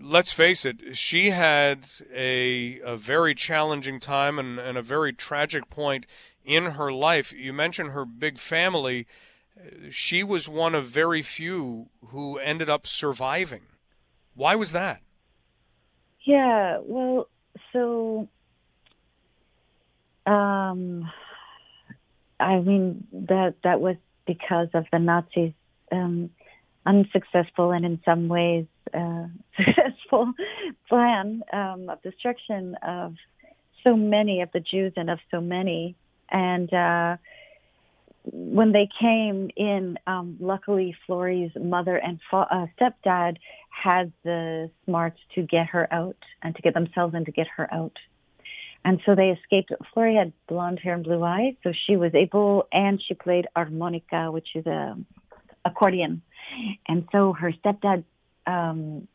let's 0.00 0.32
face 0.32 0.64
it, 0.64 0.96
she 0.96 1.30
had 1.30 1.88
a, 2.12 2.80
a 2.80 2.96
very 2.96 3.34
challenging 3.34 4.00
time 4.00 4.38
and, 4.38 4.58
and, 4.58 4.76
a 4.76 4.82
very 4.82 5.12
tragic 5.12 5.70
point 5.70 6.06
in 6.44 6.64
her 6.72 6.92
life. 6.92 7.32
You 7.32 7.52
mentioned 7.52 7.90
her 7.90 8.04
big 8.04 8.38
family. 8.38 9.06
She 9.90 10.22
was 10.22 10.48
one 10.48 10.74
of 10.74 10.86
very 10.86 11.22
few 11.22 11.88
who 12.08 12.38
ended 12.38 12.68
up 12.68 12.86
surviving. 12.86 13.62
Why 14.34 14.54
was 14.54 14.72
that? 14.72 15.00
Yeah, 16.24 16.78
well, 16.82 17.28
so 17.72 18.28
um, 20.26 21.10
I 22.38 22.58
mean 22.60 23.06
that 23.12 23.54
that 23.64 23.80
was 23.80 23.96
because 24.26 24.68
of 24.74 24.86
the 24.92 24.98
Nazis' 24.98 25.52
um, 25.90 26.30
unsuccessful 26.88 27.70
and 27.70 27.84
in 27.84 28.00
some 28.04 28.28
ways 28.28 28.66
uh, 28.94 29.26
successful 29.56 30.32
plan 30.88 31.42
um, 31.52 31.88
of 31.88 32.02
destruction 32.02 32.76
of 32.82 33.14
so 33.86 33.94
many 33.96 34.40
of 34.40 34.50
the 34.52 34.60
Jews 34.60 34.92
and 34.96 35.10
of 35.10 35.18
so 35.30 35.40
many 35.40 35.96
and 36.30 36.72
uh, 36.72 37.16
when 38.32 38.72
they 38.72 38.88
came 39.00 39.50
in, 39.56 39.98
um, 40.06 40.36
luckily 40.40 40.94
Flory's 41.06 41.52
mother 41.58 41.96
and 41.96 42.18
fa- 42.30 42.46
uh, 42.50 42.66
stepdad 42.78 43.36
had 43.70 44.12
the 44.24 44.70
smarts 44.84 45.18
to 45.34 45.42
get 45.42 45.68
her 45.68 45.92
out 45.92 46.16
and 46.42 46.54
to 46.56 46.62
get 46.62 46.74
themselves 46.74 47.14
and 47.14 47.24
to 47.26 47.32
get 47.32 47.46
her 47.56 47.72
out. 47.72 47.96
And 48.84 49.00
so 49.04 49.14
they 49.14 49.30
escaped. 49.30 49.72
Flory 49.92 50.16
had 50.16 50.32
blonde 50.46 50.80
hair 50.80 50.94
and 50.94 51.04
blue 51.04 51.22
eyes, 51.22 51.54
so 51.62 51.72
she 51.86 51.96
was 51.96 52.14
able, 52.14 52.68
and 52.72 53.02
she 53.06 53.14
played 53.14 53.46
harmonica, 53.56 54.30
which 54.30 54.48
is 54.54 54.66
a 54.66 54.96
accordion. 55.64 56.22
And 56.86 57.06
so 57.12 57.32
her 57.32 57.52
stepdad, 57.52 58.04
um, 58.46 59.06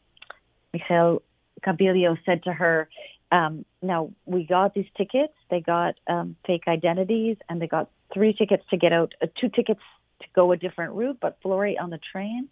Michael 0.74 1.22
Cabilio, 1.66 2.18
said 2.26 2.44
to 2.44 2.54
her, 2.54 2.90
um, 3.34 3.66
now 3.82 4.12
we 4.26 4.46
got 4.46 4.76
these 4.76 4.86
tickets. 4.96 5.34
They 5.50 5.60
got 5.60 5.96
um, 6.08 6.36
fake 6.46 6.68
identities, 6.68 7.38
and 7.50 7.60
they 7.60 7.68
got 7.68 7.90
three 8.14 8.34
tickets 8.34 8.64
to 8.70 8.78
get 8.78 8.94
out, 8.94 9.16
uh, 9.22 9.28
two 9.40 9.50
tickets 9.50 9.82
to 10.22 10.28
go 10.36 10.52
a 10.52 10.58
different 10.58 10.94
route, 10.94 11.18
but 11.20 11.40
Flory 11.42 11.78
on 11.78 11.90
the 11.90 12.00
train. 12.12 12.48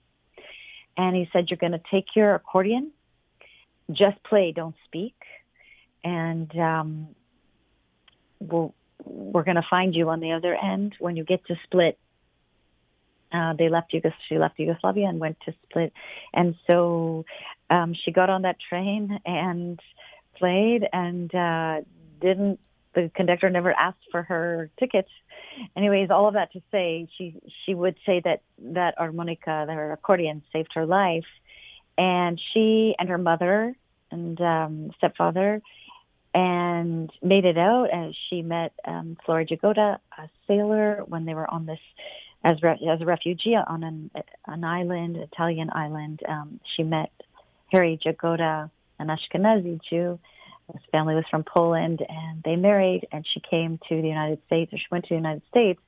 And 0.97 1.15
he 1.15 1.29
said, 1.31 1.49
"You're 1.49 1.57
going 1.57 1.73
to 1.73 1.81
take 1.91 2.15
your 2.15 2.33
accordion, 2.33 2.91
just 3.91 4.21
play, 4.23 4.51
don't 4.51 4.75
speak, 4.85 5.15
and 6.03 6.53
um, 6.57 7.09
we'll, 8.39 8.73
we're 9.05 9.43
going 9.43 9.55
to 9.55 9.67
find 9.69 9.93
you 9.93 10.09
on 10.09 10.19
the 10.19 10.31
other 10.31 10.55
end 10.55 10.95
when 10.97 11.15
you 11.15 11.23
get 11.23 11.45
to 11.45 11.55
Split." 11.63 11.99
Uh, 13.31 13.53
they 13.53 13.69
left 13.69 13.93
Yugos- 13.93 14.13
she 14.27 14.37
left 14.37 14.59
Yugoslavia 14.59 15.07
and 15.07 15.19
went 15.19 15.37
to 15.45 15.53
Split, 15.63 15.93
and 16.33 16.55
so 16.69 17.25
um, 17.69 17.93
she 17.93 18.11
got 18.11 18.29
on 18.29 18.41
that 18.43 18.57
train 18.59 19.19
and 19.25 19.79
played 20.37 20.87
and 20.91 21.33
uh, 21.33 21.81
didn't 22.19 22.59
the 22.93 23.09
conductor 23.15 23.49
never 23.49 23.71
asked 23.71 24.05
for 24.11 24.23
her 24.23 24.69
ticket. 24.79 25.07
Anyways, 25.75 26.09
all 26.09 26.27
of 26.27 26.33
that 26.33 26.51
to 26.53 26.61
say, 26.71 27.07
she 27.17 27.35
she 27.65 27.73
would 27.73 27.95
say 28.05 28.21
that 28.23 28.41
that 28.59 28.95
harmonica, 28.97 29.65
her 29.69 29.93
accordion, 29.93 30.43
saved 30.51 30.71
her 30.75 30.85
life, 30.85 31.25
and 31.97 32.39
she 32.53 32.95
and 32.99 33.09
her 33.09 33.17
mother 33.17 33.75
and 34.11 34.39
um, 34.41 34.91
stepfather 34.97 35.61
and 36.33 37.09
made 37.21 37.45
it 37.45 37.57
out. 37.57 37.87
And 37.91 38.15
she 38.29 38.41
met 38.41 38.73
um, 38.85 39.17
Flora 39.25 39.45
Jagoda, 39.45 39.99
a 40.17 40.29
sailor, 40.47 41.03
when 41.07 41.25
they 41.25 41.33
were 41.33 41.49
on 41.49 41.65
this 41.65 41.79
as 42.43 42.61
re- 42.61 42.87
as 42.89 43.01
a 43.01 43.05
refugee 43.05 43.55
on 43.55 43.83
an 43.83 44.11
an 44.47 44.63
island, 44.63 45.17
Italian 45.17 45.69
island. 45.71 46.21
Um, 46.27 46.59
she 46.75 46.83
met 46.83 47.11
Harry 47.71 47.99
Jagoda, 48.03 48.69
an 48.99 49.07
Ashkenazi 49.07 49.79
Jew, 49.89 50.19
his 50.73 50.81
family 50.91 51.15
was 51.15 51.25
from 51.29 51.43
Poland, 51.43 52.01
and 52.07 52.41
they 52.43 52.55
married, 52.55 53.07
and 53.11 53.25
she 53.33 53.41
came 53.41 53.79
to 53.89 54.01
the 54.01 54.07
United 54.07 54.39
States, 54.45 54.71
or 54.73 54.77
she 54.77 54.85
went 54.91 55.05
to 55.05 55.09
the 55.09 55.15
United 55.15 55.43
States. 55.49 55.81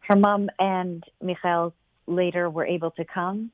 Her 0.00 0.16
mom 0.16 0.50
and 0.58 1.04
Michael 1.22 1.74
later 2.06 2.50
were 2.50 2.66
able 2.66 2.90
to 2.92 3.04
come, 3.04 3.50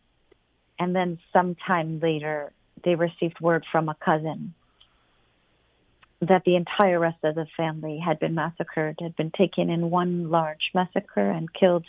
and 0.78 0.94
then 0.94 1.18
sometime 1.32 2.00
later, 2.00 2.52
they 2.84 2.94
received 2.94 3.40
word 3.40 3.66
from 3.70 3.88
a 3.88 3.94
cousin 3.94 4.54
that 6.20 6.42
the 6.44 6.56
entire 6.56 6.98
rest 6.98 7.18
of 7.22 7.34
the 7.34 7.46
family 7.56 7.98
had 8.04 8.18
been 8.18 8.34
massacred, 8.34 8.98
had 9.00 9.16
been 9.16 9.30
taken 9.30 9.70
in 9.70 9.90
one 9.90 10.30
large 10.30 10.70
massacre 10.74 11.30
and 11.30 11.52
killed 11.52 11.86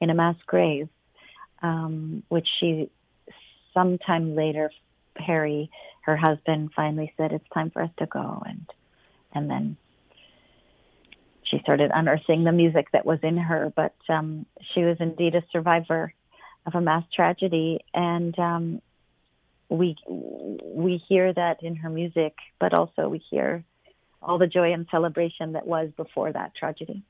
in 0.00 0.10
a 0.10 0.14
mass 0.14 0.36
grave, 0.46 0.88
um, 1.62 2.22
which 2.28 2.46
she 2.60 2.90
sometime 3.72 4.34
later 4.34 4.70
Harry, 5.16 5.70
her 6.02 6.16
husband, 6.16 6.70
finally 6.74 7.12
said, 7.16 7.32
"It's 7.32 7.48
time 7.54 7.70
for 7.70 7.82
us 7.82 7.90
to 7.98 8.06
go," 8.06 8.42
and 8.44 8.66
and 9.32 9.50
then 9.50 9.76
she 11.44 11.58
started 11.60 11.90
unearthing 11.94 12.44
the 12.44 12.52
music 12.52 12.88
that 12.92 13.06
was 13.06 13.18
in 13.22 13.36
her. 13.36 13.72
But 13.74 13.94
um, 14.08 14.46
she 14.74 14.82
was 14.82 14.96
indeed 15.00 15.34
a 15.34 15.44
survivor 15.52 16.12
of 16.66 16.74
a 16.74 16.80
mass 16.80 17.04
tragedy, 17.14 17.80
and 17.94 18.38
um, 18.38 18.82
we 19.68 19.96
we 20.06 21.02
hear 21.08 21.32
that 21.32 21.62
in 21.62 21.76
her 21.76 21.90
music, 21.90 22.34
but 22.58 22.72
also 22.72 23.08
we 23.08 23.18
hear 23.30 23.64
all 24.22 24.38
the 24.38 24.46
joy 24.46 24.72
and 24.72 24.86
celebration 24.90 25.52
that 25.52 25.66
was 25.66 25.90
before 25.96 26.32
that 26.32 26.54
tragedy. 26.54 27.02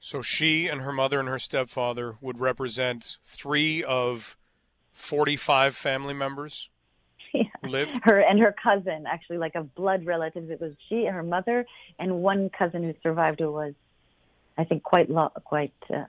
So 0.00 0.22
she 0.22 0.68
and 0.68 0.82
her 0.82 0.92
mother 0.92 1.18
and 1.18 1.28
her 1.28 1.38
stepfather 1.38 2.16
would 2.20 2.38
represent 2.38 3.16
three 3.24 3.82
of 3.82 4.36
45 4.92 5.74
family 5.74 6.14
members 6.14 6.70
yeah. 7.34 7.44
lived? 7.62 7.98
Her 8.02 8.20
and 8.20 8.38
her 8.40 8.54
cousin, 8.62 9.04
actually, 9.06 9.38
like 9.38 9.54
a 9.54 9.62
blood 9.62 10.06
relatives. 10.06 10.50
It 10.50 10.60
was 10.60 10.72
she, 10.88 11.06
and 11.06 11.14
her 11.14 11.22
mother, 11.22 11.66
and 11.98 12.20
one 12.22 12.50
cousin 12.50 12.84
who 12.84 12.94
survived, 13.02 13.40
who 13.40 13.52
was, 13.52 13.74
I 14.56 14.64
think, 14.64 14.82
quite 14.82 15.10
lo- 15.10 15.32
quite. 15.44 15.74
Uh, 15.92 16.04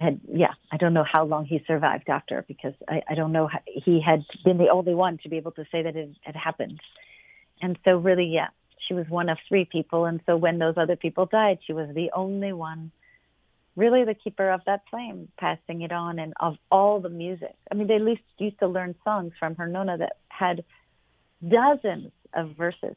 had 0.00 0.20
yeah, 0.32 0.54
I 0.70 0.76
don't 0.76 0.94
know 0.94 1.04
how 1.10 1.24
long 1.24 1.44
he 1.44 1.62
survived 1.66 2.08
after 2.08 2.44
because 2.46 2.74
I, 2.88 3.02
I 3.08 3.14
don't 3.14 3.32
know 3.32 3.48
how, 3.48 3.60
he 3.66 4.00
had 4.00 4.24
been 4.44 4.58
the 4.58 4.68
only 4.68 4.94
one 4.94 5.18
to 5.22 5.28
be 5.28 5.36
able 5.36 5.52
to 5.52 5.64
say 5.72 5.82
that 5.82 5.96
it 5.96 6.10
had 6.22 6.36
happened, 6.36 6.80
and 7.60 7.78
so 7.86 7.96
really, 7.96 8.26
yeah, 8.26 8.48
she 8.86 8.94
was 8.94 9.06
one 9.08 9.28
of 9.28 9.38
three 9.48 9.64
people, 9.64 10.04
and 10.04 10.20
so 10.26 10.36
when 10.36 10.58
those 10.58 10.74
other 10.76 10.96
people 10.96 11.26
died, 11.26 11.58
she 11.66 11.72
was 11.72 11.88
the 11.94 12.10
only 12.14 12.52
one 12.52 12.92
really 13.78 14.04
the 14.04 14.14
keeper 14.14 14.50
of 14.50 14.60
that 14.66 14.82
flame, 14.90 15.28
passing 15.38 15.82
it 15.82 15.92
on, 15.92 16.18
and 16.18 16.34
of 16.40 16.56
all 16.70 17.00
the 17.00 17.08
music. 17.08 17.54
I 17.70 17.76
mean, 17.76 17.86
they 17.86 17.94
at 17.94 18.02
least 18.02 18.22
used 18.36 18.58
to 18.58 18.66
learn 18.66 18.96
songs 19.04 19.32
from 19.38 19.54
her 19.54 19.68
nona 19.68 19.96
that 19.98 20.16
had 20.28 20.64
dozens 21.46 22.10
of 22.34 22.56
verses, 22.56 22.96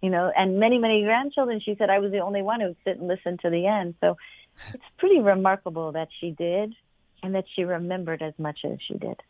you 0.00 0.10
know, 0.10 0.32
and 0.36 0.58
many, 0.58 0.78
many 0.78 1.02
grandchildren. 1.02 1.60
She 1.60 1.74
said 1.76 1.90
I 1.90 1.98
was 1.98 2.12
the 2.12 2.20
only 2.20 2.42
one 2.42 2.60
who 2.60 2.68
would 2.68 2.76
sit 2.84 2.98
and 2.98 3.08
listen 3.08 3.38
to 3.38 3.50
the 3.50 3.66
end. 3.66 3.94
So 4.00 4.16
it's 4.72 4.82
pretty 4.98 5.20
remarkable 5.20 5.92
that 5.92 6.08
she 6.20 6.30
did, 6.30 6.74
and 7.22 7.34
that 7.34 7.44
she 7.54 7.64
remembered 7.64 8.22
as 8.22 8.34
much 8.38 8.60
as 8.64 8.78
she 8.86 8.94
did. 8.94 9.20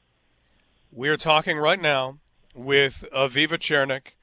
We're 0.92 1.16
talking 1.16 1.58
right 1.58 1.80
now 1.80 2.18
with 2.54 3.04
Aviva 3.14 3.58
Chernik, 3.58 4.14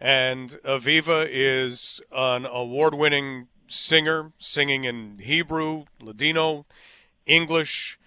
and 0.00 0.50
Aviva 0.64 1.28
is 1.30 2.00
an 2.12 2.46
award-winning 2.46 3.48
singer, 3.68 4.32
singing 4.38 4.84
in 4.84 5.18
Hebrew, 5.18 5.84
Ladino, 6.00 6.64
English, 7.26 7.97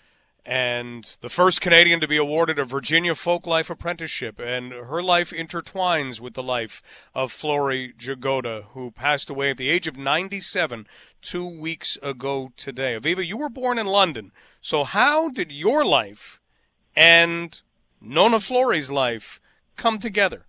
and 0.46 1.18
the 1.22 1.30
first 1.30 1.62
Canadian 1.62 2.00
to 2.00 2.08
be 2.08 2.18
awarded 2.18 2.58
a 2.58 2.66
Virginia 2.66 3.14
Folklife 3.14 3.70
Apprenticeship. 3.70 4.40
And 4.40 4.72
her 4.72 5.04
life 5.04 5.32
intertwines 5.32 6.20
with 6.20 6.34
the 6.34 6.44
life 6.44 6.82
of 7.14 7.32
Flory 7.32 7.94
Jagoda, 7.98 8.66
who 8.74 8.92
passed 8.92 9.30
away 9.30 9.52
at 9.52 9.58
the 9.58 9.70
age 9.70 9.88
of 9.88 9.98
97 9.98 10.88
two 11.22 11.48
weeks 11.48 11.98
ago 12.02 12.52
today. 12.58 12.98
Aviva, 13.00 13.26
you 13.26 13.38
were 13.38 13.50
born 13.50 13.78
in 13.78 13.86
London. 13.86 14.32
So, 14.62 14.84
how 14.84 15.30
did 15.30 15.52
your 15.52 15.86
life 15.86 16.40
and 16.96 17.62
Nona 18.00 18.40
Flory's 18.40 18.90
life 18.90 19.40
come 19.76 20.00
together? 20.00 20.46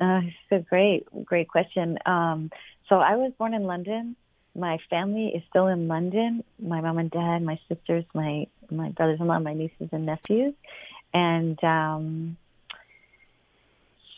Uh, 0.00 0.22
it's 0.24 0.52
a 0.52 0.68
great, 0.68 1.06
great 1.24 1.48
question. 1.48 1.98
Um, 2.06 2.50
so, 2.88 2.96
I 2.96 3.14
was 3.14 3.32
born 3.38 3.54
in 3.54 3.64
London 3.64 4.16
my 4.54 4.78
family 4.88 5.28
is 5.28 5.42
still 5.48 5.68
in 5.68 5.88
London. 5.88 6.42
My 6.60 6.80
mom 6.80 6.98
and 6.98 7.10
dad, 7.10 7.42
my 7.42 7.58
sisters, 7.68 8.04
my 8.14 8.46
my 8.70 8.90
brothers-in-law, 8.90 9.40
my 9.40 9.54
nieces 9.54 9.88
and 9.92 10.06
nephews, 10.06 10.54
and 11.12 11.62
um, 11.64 12.36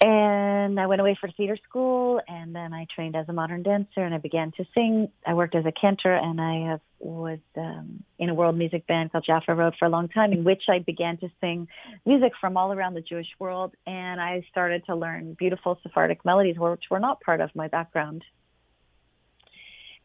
and 0.05 0.81
I 0.81 0.87
went 0.87 1.01
away 1.01 1.17
for 1.21 1.31
theater 1.31 1.57
school, 1.69 2.21
and 2.27 2.55
then 2.57 2.75
I 2.75 2.89
trained 2.93 3.15
as 3.15 3.29
a 3.29 3.33
modern 3.33 3.63
dancer, 3.63 4.01
and 4.01 4.13
I 4.13 4.19
began 4.19 4.51
to 4.57 4.65
sing. 4.75 5.09
I 5.25 5.35
worked 5.35 5.55
as 5.55 5.65
a 5.65 5.71
cantor, 5.71 6.13
and 6.13 6.41
I 6.41 6.71
have, 6.71 6.81
was 6.99 7.39
um, 7.57 8.03
in 8.19 8.29
a 8.29 8.35
world 8.35 8.59
music 8.59 8.85
band 8.89 9.13
called 9.13 9.25
Jaffa 9.25 9.55
Road 9.55 9.75
for 9.79 9.85
a 9.85 9.89
long 9.89 10.09
time, 10.09 10.33
in 10.33 10.43
which 10.43 10.65
I 10.69 10.81
began 10.81 11.19
to 11.19 11.31
sing 11.41 11.69
music 12.05 12.33
from 12.41 12.57
all 12.57 12.73
around 12.73 12.95
the 12.95 13.01
Jewish 13.01 13.29
world, 13.39 13.75
and 13.87 14.21
I 14.21 14.45
started 14.51 14.85
to 14.87 14.97
learn 14.97 15.35
beautiful 15.35 15.79
Sephardic 15.85 16.25
melodies, 16.25 16.59
which 16.59 16.85
were 16.91 16.99
not 16.99 17.21
part 17.21 17.41
of 17.41 17.55
my 17.55 17.69
background 17.69 18.25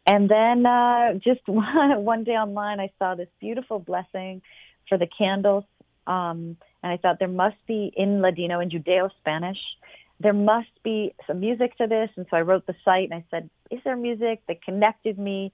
and 0.08 0.30
then 0.30 0.66
uh, 0.66 1.16
just 1.16 1.42
one, 1.48 2.04
one 2.04 2.24
day 2.24 2.32
online, 2.32 2.80
I 2.80 2.90
saw 2.98 3.16
this 3.16 3.28
beautiful 3.40 3.78
blessing 3.78 4.42
for 4.88 4.98
the 4.98 5.08
candles. 5.18 5.66
Um, 6.08 6.56
and 6.82 6.94
I 6.94 6.98
thought 6.98 7.20
there 7.20 7.28
must 7.28 7.58
be 7.68 7.92
in 7.96 8.22
Ladino 8.22 8.62
and 8.62 8.72
Judeo 8.72 9.10
Spanish, 9.20 9.58
there 10.20 10.34
must 10.34 10.70
be 10.84 11.14
some 11.28 11.42
music 11.42 11.78
to 11.78 11.88
this. 11.88 12.10
And 12.16 12.26
so 12.30 12.38
I 12.38 12.42
wrote 12.42 12.66
the 12.66 12.76
site 12.84 13.10
and 13.12 13.14
I 13.14 13.26
said, 13.30 13.50
Is 13.70 13.80
there 13.84 13.96
music 13.96 14.42
that 14.48 14.64
connected 14.64 15.20
me 15.20 15.52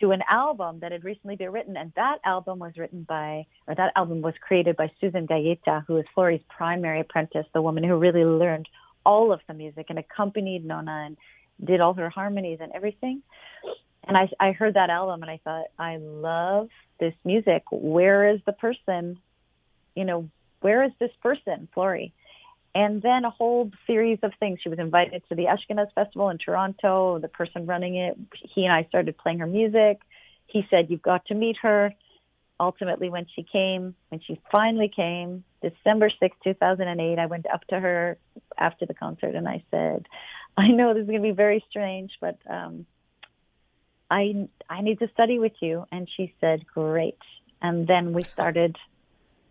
to 0.00 0.12
an 0.12 0.22
album 0.30 0.80
that 0.80 0.92
had 0.92 1.02
recently 1.02 1.36
been 1.36 1.50
written? 1.50 1.76
And 1.76 1.92
that 1.96 2.18
album 2.24 2.58
was 2.58 2.74
written 2.76 3.02
by, 3.02 3.46
or 3.66 3.74
that 3.74 3.92
album 3.96 4.20
was 4.20 4.34
created 4.40 4.76
by 4.76 4.92
Susan 5.00 5.26
Gaeta, 5.26 5.84
who 5.88 5.96
is 5.96 6.04
Flory's 6.14 6.42
primary 6.48 7.00
apprentice, 7.00 7.46
the 7.52 7.62
woman 7.62 7.82
who 7.82 7.96
really 7.96 8.24
learned 8.24 8.68
all 9.04 9.32
of 9.32 9.40
the 9.48 9.54
music 9.54 9.86
and 9.88 9.98
accompanied 9.98 10.64
Nona 10.64 11.04
and 11.06 11.16
did 11.64 11.80
all 11.80 11.94
her 11.94 12.10
harmonies 12.10 12.58
and 12.60 12.72
everything. 12.72 13.22
And 14.06 14.16
I, 14.16 14.28
I 14.40 14.52
heard 14.52 14.74
that 14.74 14.90
album 14.90 15.22
and 15.22 15.30
I 15.30 15.40
thought, 15.44 15.66
I 15.78 15.98
love 15.98 16.68
this 16.98 17.14
music. 17.24 17.64
Where 17.70 18.32
is 18.34 18.40
the 18.46 18.52
person? 18.52 19.18
You 19.94 20.04
know, 20.04 20.28
where 20.60 20.84
is 20.84 20.92
this 20.98 21.10
person, 21.22 21.68
Flory? 21.74 22.12
And 22.74 23.02
then 23.02 23.24
a 23.24 23.30
whole 23.30 23.70
series 23.86 24.18
of 24.22 24.32
things. 24.38 24.60
She 24.62 24.68
was 24.68 24.78
invited 24.78 25.22
to 25.28 25.34
the 25.34 25.46
Ashkenaz 25.46 25.92
Festival 25.94 26.30
in 26.30 26.38
Toronto. 26.38 27.18
The 27.18 27.28
person 27.28 27.66
running 27.66 27.96
it, 27.96 28.16
he 28.54 28.64
and 28.64 28.72
I 28.72 28.84
started 28.84 29.18
playing 29.18 29.40
her 29.40 29.46
music. 29.46 30.00
He 30.46 30.66
said, 30.70 30.86
You've 30.88 31.02
got 31.02 31.26
to 31.26 31.34
meet 31.34 31.56
her. 31.62 31.92
Ultimately, 32.60 33.08
when 33.08 33.26
she 33.34 33.42
came, 33.42 33.94
when 34.10 34.20
she 34.20 34.38
finally 34.52 34.92
came, 34.94 35.44
December 35.62 36.10
6, 36.20 36.36
2008, 36.44 37.18
I 37.18 37.26
went 37.26 37.46
up 37.52 37.66
to 37.68 37.80
her 37.80 38.18
after 38.58 38.84
the 38.84 38.94
concert 38.94 39.34
and 39.34 39.48
I 39.48 39.64
said, 39.70 40.06
I 40.56 40.68
know 40.68 40.92
this 40.92 41.02
is 41.02 41.06
going 41.06 41.22
to 41.22 41.28
be 41.28 41.34
very 41.34 41.64
strange, 41.70 42.12
but 42.20 42.38
um, 42.48 42.86
I 44.10 44.48
I 44.68 44.82
need 44.82 44.98
to 44.98 45.08
study 45.14 45.38
with 45.38 45.52
you." 45.60 45.86
And 45.90 46.08
she 46.16 46.34
said, 46.40 46.66
"Great." 46.66 47.18
And 47.62 47.86
then 47.86 48.12
we 48.12 48.24
started 48.24 48.76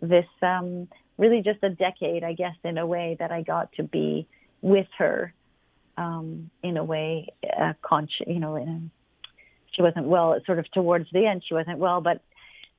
this 0.02 0.26
um, 0.42 0.88
really 1.18 1.42
just 1.42 1.64
a 1.64 1.70
decade, 1.70 2.24
I 2.24 2.34
guess, 2.34 2.56
in 2.64 2.78
a 2.78 2.86
way 2.86 3.18
that 3.20 3.32
I 3.32 3.42
got 3.42 3.72
to 3.74 3.84
be 3.84 4.28
with 4.62 4.88
her 4.98 5.34
um, 5.98 6.50
in 6.64 6.78
a 6.78 6.84
way, 6.84 7.28
uh, 7.58 7.74
conscious, 7.82 8.26
you 8.28 8.40
know, 8.40 8.56
in 8.56 8.68
a, 8.70 8.82
she 9.74 9.82
wasn't 9.82 10.08
well, 10.08 10.40
sort 10.46 10.60
of 10.60 10.72
towards 10.72 11.08
the 11.12 11.26
end, 11.26 11.44
she 11.48 11.54
wasn't 11.54 11.78
well, 11.78 12.02
but 12.02 12.22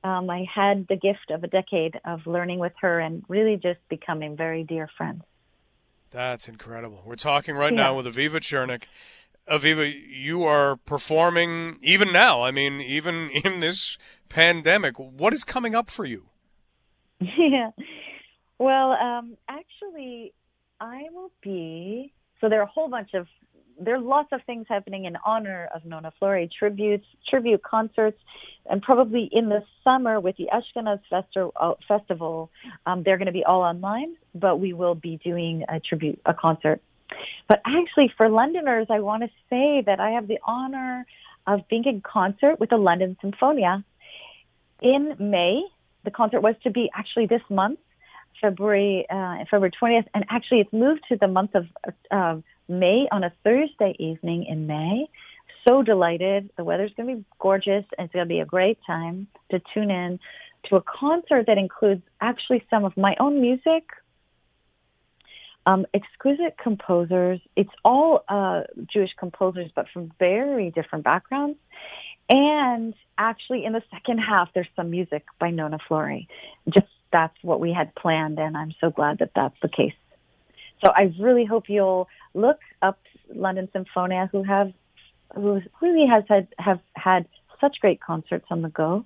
um, 0.03 0.29
I 0.29 0.45
had 0.53 0.87
the 0.87 0.95
gift 0.95 1.29
of 1.29 1.43
a 1.43 1.47
decade 1.47 1.99
of 2.05 2.25
learning 2.25 2.59
with 2.59 2.73
her 2.81 2.99
and 2.99 3.23
really 3.27 3.55
just 3.55 3.79
becoming 3.89 4.35
very 4.35 4.63
dear 4.63 4.89
friends. 4.97 5.23
That's 6.09 6.47
incredible. 6.47 7.03
We're 7.05 7.15
talking 7.15 7.55
right 7.55 7.71
yeah. 7.71 7.83
now 7.83 7.95
with 7.95 8.05
Aviva 8.05 8.37
Chernik. 8.37 8.83
Aviva, 9.49 9.91
you 10.07 10.43
are 10.43 10.75
performing 10.77 11.77
even 11.81 12.11
now. 12.11 12.43
I 12.43 12.51
mean, 12.51 12.81
even 12.81 13.29
in 13.43 13.59
this 13.59 13.97
pandemic. 14.29 14.97
What 14.99 15.33
is 15.33 15.43
coming 15.43 15.75
up 15.75 15.89
for 15.89 16.05
you? 16.05 16.27
Yeah. 17.37 17.69
Well, 18.57 18.91
um, 18.91 19.37
actually, 19.49 20.33
I 20.79 21.05
will 21.11 21.31
be. 21.41 22.13
So 22.39 22.47
there 22.47 22.59
are 22.59 22.63
a 22.65 22.67
whole 22.67 22.89
bunch 22.89 23.15
of 23.15 23.25
there 23.83 23.95
are 23.95 23.99
lots 23.99 24.29
of 24.31 24.41
things 24.45 24.65
happening 24.69 25.05
in 25.05 25.15
honor 25.25 25.67
of 25.73 25.85
Nona 25.85 26.11
Flory, 26.19 26.49
tributes, 26.57 27.05
tribute 27.29 27.63
concerts, 27.63 28.17
and 28.69 28.81
probably 28.81 29.29
in 29.31 29.49
the 29.49 29.63
summer 29.83 30.19
with 30.19 30.35
the 30.37 30.49
Ashkenaz 30.53 30.99
Festi- 31.11 31.51
uh, 31.59 31.73
Festival, 31.87 32.51
um, 32.85 33.03
they're 33.03 33.17
going 33.17 33.27
to 33.27 33.31
be 33.31 33.43
all 33.43 33.61
online, 33.61 34.15
but 34.35 34.59
we 34.59 34.73
will 34.73 34.95
be 34.95 35.19
doing 35.23 35.63
a 35.67 35.79
tribute, 35.79 36.21
a 36.25 36.33
concert. 36.33 36.81
But 37.47 37.61
actually, 37.65 38.11
for 38.15 38.29
Londoners, 38.29 38.87
I 38.89 38.99
want 38.99 39.23
to 39.23 39.29
say 39.49 39.83
that 39.85 39.99
I 39.99 40.11
have 40.11 40.27
the 40.27 40.39
honor 40.45 41.05
of 41.47 41.67
being 41.69 41.83
in 41.85 42.01
concert 42.01 42.59
with 42.59 42.69
the 42.69 42.77
London 42.77 43.17
Symphonia 43.21 43.83
in 44.81 45.15
May. 45.19 45.63
The 46.03 46.11
concert 46.11 46.41
was 46.41 46.55
to 46.63 46.71
be 46.71 46.89
actually 46.93 47.27
this 47.27 47.41
month, 47.49 47.79
February 48.39 49.05
uh, 49.09 49.37
February 49.49 49.71
20th, 49.81 50.07
and 50.13 50.25
actually 50.29 50.61
it's 50.61 50.73
moved 50.73 51.01
to 51.09 51.17
the 51.17 51.27
month 51.27 51.55
of 51.55 51.65
uh, 52.09 52.41
May 52.67 53.07
on 53.11 53.23
a 53.23 53.33
Thursday 53.43 53.95
evening 53.99 54.45
in 54.45 54.67
May. 54.67 55.09
So 55.67 55.83
delighted. 55.83 56.49
The 56.57 56.63
weather's 56.63 56.91
going 56.95 57.09
to 57.09 57.15
be 57.17 57.25
gorgeous 57.39 57.85
and 57.97 58.05
it's 58.05 58.13
going 58.13 58.25
to 58.25 58.29
be 58.29 58.39
a 58.39 58.45
great 58.45 58.79
time 58.85 59.27
to 59.51 59.61
tune 59.73 59.91
in 59.91 60.19
to 60.69 60.75
a 60.75 60.81
concert 60.81 61.47
that 61.47 61.57
includes 61.57 62.03
actually 62.19 62.63
some 62.69 62.85
of 62.85 62.95
my 62.97 63.15
own 63.19 63.41
music, 63.41 63.83
um, 65.65 65.85
exquisite 65.93 66.57
composers. 66.61 67.39
It's 67.55 67.71
all 67.83 68.23
uh, 68.27 68.61
Jewish 68.91 69.11
composers, 69.17 69.71
but 69.75 69.87
from 69.93 70.11
very 70.19 70.71
different 70.71 71.03
backgrounds. 71.03 71.57
And 72.29 72.93
actually, 73.17 73.65
in 73.65 73.73
the 73.73 73.83
second 73.91 74.19
half, 74.19 74.49
there's 74.53 74.69
some 74.75 74.89
music 74.89 75.25
by 75.39 75.49
Nona 75.49 75.79
Flory. 75.87 76.27
Just 76.69 76.87
that's 77.11 77.35
what 77.41 77.59
we 77.59 77.73
had 77.73 77.93
planned, 77.93 78.39
and 78.39 78.55
I'm 78.55 78.73
so 78.79 78.89
glad 78.89 79.19
that 79.19 79.31
that's 79.35 79.55
the 79.61 79.67
case. 79.67 79.93
So 80.83 80.91
I 80.91 81.13
really 81.19 81.45
hope 81.45 81.65
you'll 81.67 82.07
look 82.33 82.59
up 82.81 82.99
London 83.33 83.69
Symphonia, 83.71 84.29
who 84.31 84.43
have 84.43 84.73
who 85.35 85.61
really 85.81 86.07
has 86.07 86.23
had 86.27 86.47
have 86.57 86.79
had 86.95 87.27
such 87.59 87.77
great 87.79 88.01
concerts 88.01 88.45
on 88.49 88.61
the 88.61 88.69
go. 88.69 89.05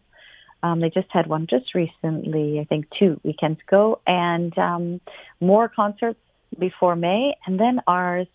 Um, 0.63 0.79
they 0.79 0.89
just 0.89 1.09
had 1.11 1.27
one 1.27 1.45
just 1.47 1.75
recently, 1.75 2.59
I 2.59 2.63
think 2.63 2.87
two 2.97 3.19
weekends 3.23 3.59
ago, 3.67 4.01
and 4.07 4.57
um, 4.57 5.01
more 5.39 5.69
concerts 5.69 6.19
before 6.57 6.95
May, 6.95 7.35
and 7.45 7.59
then 7.59 7.81
ours 7.85 8.27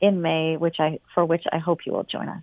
in 0.00 0.22
May, 0.22 0.56
which 0.56 0.76
I 0.80 0.98
for 1.14 1.24
which 1.24 1.44
I 1.52 1.58
hope 1.58 1.80
you 1.86 1.92
will 1.92 2.04
join 2.04 2.28
us. 2.28 2.42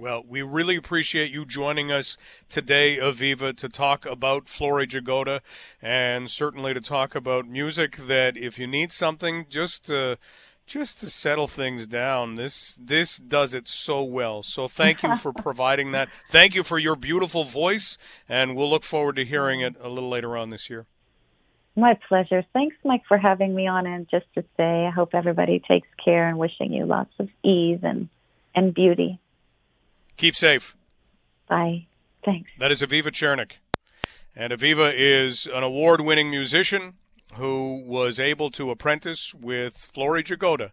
Well, 0.00 0.24
we 0.26 0.40
really 0.40 0.76
appreciate 0.76 1.30
you 1.30 1.44
joining 1.44 1.92
us 1.92 2.16
today, 2.48 2.96
Aviva, 2.96 3.54
to 3.58 3.68
talk 3.68 4.06
about 4.06 4.48
Flory 4.48 4.86
Jagoda 4.86 5.40
and 5.82 6.30
certainly 6.30 6.72
to 6.72 6.80
talk 6.80 7.14
about 7.14 7.46
music 7.46 7.98
that 7.98 8.34
if 8.34 8.58
you 8.58 8.66
need 8.66 8.92
something 8.92 9.44
just 9.50 9.84
to 9.88 10.16
just 10.64 11.00
to 11.00 11.10
settle 11.10 11.46
things 11.46 11.86
down, 11.86 12.36
this 12.36 12.78
this 12.80 13.18
does 13.18 13.52
it 13.52 13.68
so 13.68 14.02
well. 14.02 14.42
So 14.42 14.68
thank 14.68 15.02
you 15.02 15.16
for 15.16 15.32
providing 15.36 15.92
that. 15.92 16.08
Thank 16.30 16.54
you 16.54 16.64
for 16.64 16.78
your 16.78 16.96
beautiful 16.96 17.44
voice 17.44 17.98
and 18.26 18.56
we'll 18.56 18.70
look 18.70 18.84
forward 18.84 19.16
to 19.16 19.24
hearing 19.26 19.60
it 19.60 19.76
a 19.82 19.90
little 19.90 20.08
later 20.08 20.34
on 20.34 20.48
this 20.48 20.70
year. 20.70 20.86
My 21.76 21.98
pleasure. 22.08 22.42
Thanks, 22.54 22.76
Mike, 22.86 23.02
for 23.06 23.18
having 23.18 23.54
me 23.54 23.66
on. 23.66 23.86
And 23.86 24.08
just 24.08 24.26
to 24.34 24.44
say, 24.56 24.86
I 24.86 24.90
hope 24.90 25.10
everybody 25.12 25.60
takes 25.60 25.88
care 26.02 26.26
and 26.26 26.38
wishing 26.38 26.72
you 26.72 26.86
lots 26.86 27.12
of 27.18 27.28
ease 27.44 27.80
and, 27.82 28.08
and 28.54 28.72
beauty. 28.72 29.20
Keep 30.20 30.36
safe. 30.36 30.76
Bye. 31.48 31.86
Thanks. 32.26 32.50
That 32.58 32.70
is 32.70 32.82
Aviva 32.82 33.04
Chernik. 33.04 33.52
And 34.36 34.52
Aviva 34.52 34.92
is 34.94 35.46
an 35.46 35.62
award 35.62 36.02
winning 36.02 36.28
musician 36.28 36.96
who 37.36 37.82
was 37.86 38.20
able 38.20 38.50
to 38.50 38.70
apprentice 38.70 39.32
with 39.32 39.78
Flory 39.78 40.22
Jagoda. 40.22 40.72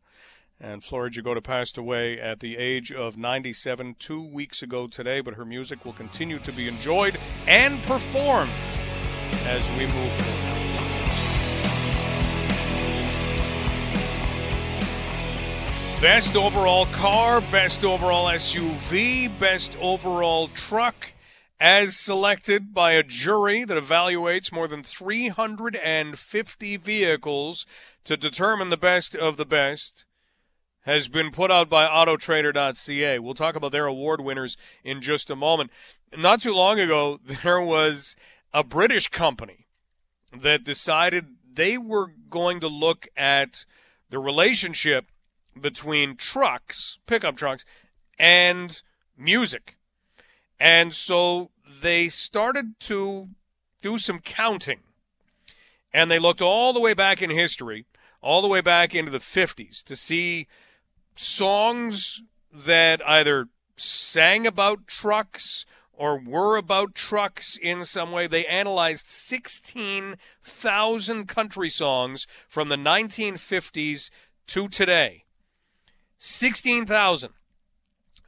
And 0.60 0.84
Flory 0.84 1.12
Jagoda 1.12 1.42
passed 1.42 1.78
away 1.78 2.20
at 2.20 2.42
the 2.42 2.58
age 2.58 2.92
of 2.92 3.16
97 3.16 3.96
two 3.98 4.22
weeks 4.22 4.62
ago 4.62 4.86
today, 4.86 5.22
but 5.22 5.36
her 5.36 5.46
music 5.46 5.86
will 5.86 5.94
continue 5.94 6.40
to 6.40 6.52
be 6.52 6.68
enjoyed 6.68 7.18
and 7.48 7.82
performed 7.84 8.52
as 9.46 9.70
we 9.78 9.86
move 9.86 10.12
forward. 10.12 10.47
Best 16.02 16.36
overall 16.36 16.86
car, 16.86 17.42
best 17.42 17.84
overall 17.84 18.26
SUV, 18.28 19.28
best 19.40 19.76
overall 19.82 20.48
truck, 20.50 21.14
as 21.60 21.98
selected 21.98 22.72
by 22.72 22.92
a 22.92 23.02
jury 23.02 23.66
that 23.66 23.84
evaluates 23.84 24.52
more 24.52 24.68
than 24.68 24.84
350 24.84 26.78
vehicles 26.78 27.66
to 28.04 28.16
determine 28.16 28.70
the 28.70 28.78
best 28.78 29.16
of 29.16 29.38
the 29.38 29.46
best, 29.46 30.06
has 30.82 31.08
been 31.08 31.32
put 31.32 31.50
out 31.50 31.68
by 31.68 31.88
Autotrader.ca. 31.88 33.18
We'll 33.18 33.34
talk 33.34 33.56
about 33.56 33.72
their 33.72 33.88
award 33.88 34.22
winners 34.22 34.56
in 34.84 35.02
just 35.02 35.32
a 35.32 35.36
moment. 35.36 35.72
Not 36.16 36.42
too 36.44 36.54
long 36.54 36.80
ago, 36.80 37.20
there 37.44 37.60
was 37.60 38.16
a 38.54 38.64
British 38.64 39.08
company 39.08 39.66
that 40.32 40.64
decided 40.64 41.26
they 41.52 41.76
were 41.76 42.12
going 42.30 42.60
to 42.60 42.68
look 42.68 43.08
at 43.18 43.66
the 44.12 44.20
relationship 44.20 45.08
between 45.62 46.16
trucks, 46.16 46.98
pickup 47.06 47.38
trucks, 47.38 47.64
and 48.18 48.82
music. 49.18 49.78
And 50.60 50.94
so 50.94 51.52
they 51.82 52.10
started 52.10 52.78
to 52.82 53.30
do 53.82 53.98
some 53.98 54.20
counting. 54.20 54.82
And 55.94 56.12
they 56.12 56.20
looked 56.20 56.42
all 56.42 56.74
the 56.74 56.80
way 56.80 56.94
back 56.94 57.22
in 57.22 57.30
history, 57.30 57.86
all 58.22 58.42
the 58.42 58.48
way 58.48 58.62
back 58.62 58.96
into 58.96 59.12
the 59.12 59.20
50s, 59.20 59.84
to 59.84 59.96
see 59.96 60.48
songs 61.16 62.24
that 62.52 63.08
either 63.08 63.48
sang 63.76 64.48
about 64.48 64.88
trucks 64.88 65.66
or 65.94 66.18
were 66.18 66.58
about 66.58 66.96
trucks 66.96 67.58
in 67.58 67.84
some 67.84 68.12
way. 68.12 68.26
They 68.28 68.46
analyzed 68.46 69.08
16,000 69.08 71.28
country 71.28 71.70
songs 71.70 72.28
from 72.48 72.70
the 72.70 72.76
1950s 72.76 74.10
to 74.48 74.70
today. 74.70 75.26
16,000. 76.18 77.32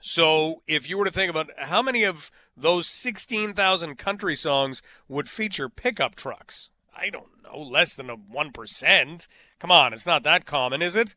So 0.02 0.62
if 0.68 0.90
you 0.90 0.98
were 0.98 1.06
to 1.06 1.12
think 1.12 1.30
about 1.30 1.50
how 1.58 1.82
many 1.82 2.04
of 2.04 2.32
those 2.56 2.88
16,000 2.88 3.98
country 3.98 4.36
songs 4.36 4.82
would 5.08 5.30
feature 5.30 5.70
pickup 5.70 6.16
trucks, 6.16 6.70
I 6.96 7.10
don't 7.10 7.44
know, 7.44 7.60
less 7.60 7.96
than 7.96 8.10
a 8.10 8.18
1%. 8.18 9.28
Come 9.60 9.72
on, 9.72 9.94
it's 9.94 10.06
not 10.06 10.24
that 10.24 10.46
common, 10.46 10.82
is 10.82 10.96
it? 10.96 11.16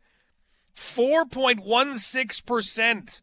4.16% 0.76 3.20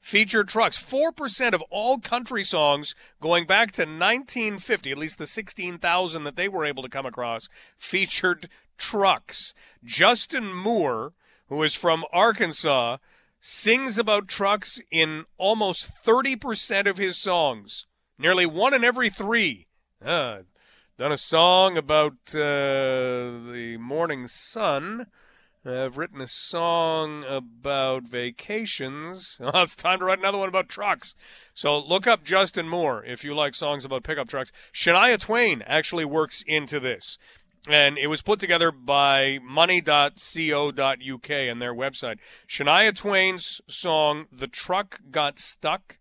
feature 0.00 0.44
trucks. 0.44 0.82
4% 0.82 1.52
of 1.52 1.62
all 1.70 1.98
country 1.98 2.44
songs 2.44 2.94
going 3.20 3.46
back 3.46 3.72
to 3.72 3.82
1950, 3.82 4.90
at 4.90 4.98
least 4.98 5.18
the 5.18 5.26
16,000 5.26 6.24
that 6.24 6.36
they 6.36 6.48
were 6.48 6.64
able 6.64 6.82
to 6.82 6.88
come 6.88 7.06
across, 7.06 7.48
featured 7.76 8.48
trucks. 8.78 9.54
Justin 9.84 10.54
Moore, 10.54 11.12
who 11.50 11.62
is 11.64 11.74
from 11.74 12.04
Arkansas, 12.12 12.96
sings 13.40 13.98
about 13.98 14.28
trucks 14.28 14.80
in 14.90 15.24
almost 15.36 15.90
30% 16.04 16.88
of 16.88 16.96
his 16.96 17.18
songs. 17.18 17.86
Nearly 18.18 18.46
one 18.46 18.72
in 18.72 18.84
every 18.84 19.10
three. 19.10 19.66
Uh, 20.02 20.38
done 20.96 21.12
a 21.12 21.18
song 21.18 21.76
about 21.76 22.14
uh, 22.34 23.50
the 23.50 23.76
morning 23.80 24.28
sun. 24.28 25.08
I've 25.66 25.98
written 25.98 26.20
a 26.20 26.26
song 26.26 27.24
about 27.28 28.04
vacations. 28.04 29.38
Oh, 29.52 29.62
it's 29.62 29.74
time 29.74 29.98
to 29.98 30.04
write 30.04 30.20
another 30.20 30.38
one 30.38 30.48
about 30.48 30.68
trucks. 30.68 31.14
So 31.52 31.78
look 31.78 32.06
up 32.06 32.22
Justin 32.22 32.68
Moore 32.68 33.04
if 33.04 33.24
you 33.24 33.34
like 33.34 33.54
songs 33.54 33.84
about 33.84 34.04
pickup 34.04 34.28
trucks. 34.28 34.52
Shania 34.72 35.18
Twain 35.18 35.62
actually 35.62 36.04
works 36.04 36.44
into 36.46 36.78
this 36.78 37.18
and 37.68 37.98
it 37.98 38.06
was 38.06 38.22
put 38.22 38.40
together 38.40 38.70
by 38.70 39.38
money.co.uk 39.42 41.30
and 41.30 41.62
their 41.62 41.74
website. 41.74 42.18
Shania 42.48 42.96
Twain's 42.96 43.60
song 43.68 44.26
The 44.32 44.46
Truck 44.46 45.00
Got 45.10 45.38
Stuck 45.38 45.98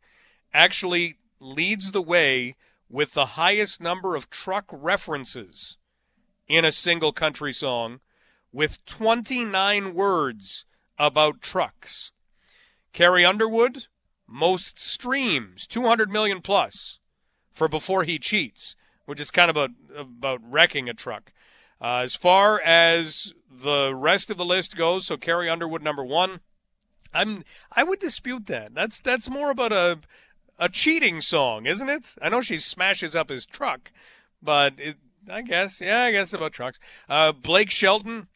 actually 0.53 1.17
leads 1.39 1.91
the 1.91 2.01
way 2.01 2.55
with 2.89 3.13
the 3.13 3.25
highest 3.25 3.81
number 3.81 4.15
of 4.15 4.29
truck 4.29 4.65
references 4.71 5.77
in 6.47 6.65
a 6.65 6.71
single 6.71 7.11
country 7.11 7.53
song 7.53 7.99
with 8.51 8.83
29 8.85 9.93
words 9.93 10.65
about 10.97 11.41
trucks. 11.41 12.11
Carrie 12.93 13.25
Underwood, 13.25 13.85
most 14.27 14.79
streams, 14.79 15.67
200 15.67 16.09
million 16.09 16.41
plus 16.41 16.99
for 17.51 17.67
Before 17.67 18.03
He 18.03 18.17
Cheats, 18.17 18.75
which 19.05 19.19
is 19.21 19.29
kind 19.29 19.49
of 19.49 19.57
a, 19.57 19.69
about 19.95 20.39
wrecking 20.43 20.89
a 20.89 20.93
truck. 20.93 21.31
Uh, 21.81 22.01
as 22.03 22.15
far 22.15 22.59
as 22.61 23.33
the 23.49 23.93
rest 23.95 24.29
of 24.29 24.37
the 24.37 24.45
list 24.45 24.75
goes, 24.75 25.05
so 25.05 25.17
Carrie 25.17 25.49
Underwood 25.49 25.81
number 25.81 26.03
one. 26.03 26.41
I'm 27.13 27.43
I 27.71 27.83
would 27.83 27.99
dispute 27.99 28.45
that. 28.47 28.73
That's 28.73 28.99
that's 28.99 29.29
more 29.29 29.49
about 29.49 29.71
a 29.71 29.99
a 30.59 30.69
cheating 30.69 31.21
song, 31.21 31.65
isn't 31.65 31.89
it? 31.89 32.15
I 32.21 32.29
know 32.29 32.41
she 32.41 32.57
smashes 32.57 33.15
up 33.15 33.29
his 33.29 33.45
truck, 33.45 33.91
but 34.41 34.73
it, 34.77 34.97
I 35.29 35.41
guess 35.41 35.81
yeah, 35.81 36.03
I 36.03 36.11
guess 36.11 36.33
about 36.33 36.53
trucks. 36.53 36.79
Uh, 37.07 37.31
Blake 37.31 37.71
Shelton, 37.71 38.27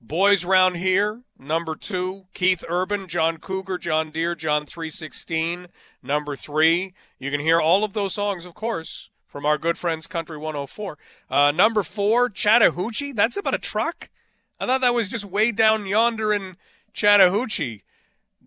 Boys 0.00 0.44
Round 0.44 0.76
Here, 0.76 1.22
number 1.38 1.74
two. 1.74 2.26
Keith 2.34 2.64
Urban, 2.68 3.08
John 3.08 3.38
Cougar, 3.38 3.78
John 3.78 4.10
Deere, 4.10 4.34
John 4.34 4.64
316, 4.64 5.68
number 6.02 6.36
three. 6.36 6.94
You 7.18 7.30
can 7.30 7.40
hear 7.40 7.60
all 7.60 7.82
of 7.82 7.92
those 7.92 8.14
songs, 8.14 8.44
of 8.44 8.54
course, 8.54 9.09
from 9.30 9.46
our 9.46 9.56
good 9.56 9.78
friends 9.78 10.06
Country 10.06 10.36
104. 10.36 10.98
Uh, 11.30 11.52
number 11.52 11.82
four, 11.82 12.28
Chattahoochee. 12.28 13.12
That's 13.12 13.36
about 13.36 13.54
a 13.54 13.58
truck. 13.58 14.10
I 14.58 14.66
thought 14.66 14.80
that 14.82 14.94
was 14.94 15.08
just 15.08 15.24
way 15.24 15.52
down 15.52 15.86
yonder 15.86 16.32
in 16.34 16.56
Chattahoochee. 16.92 17.84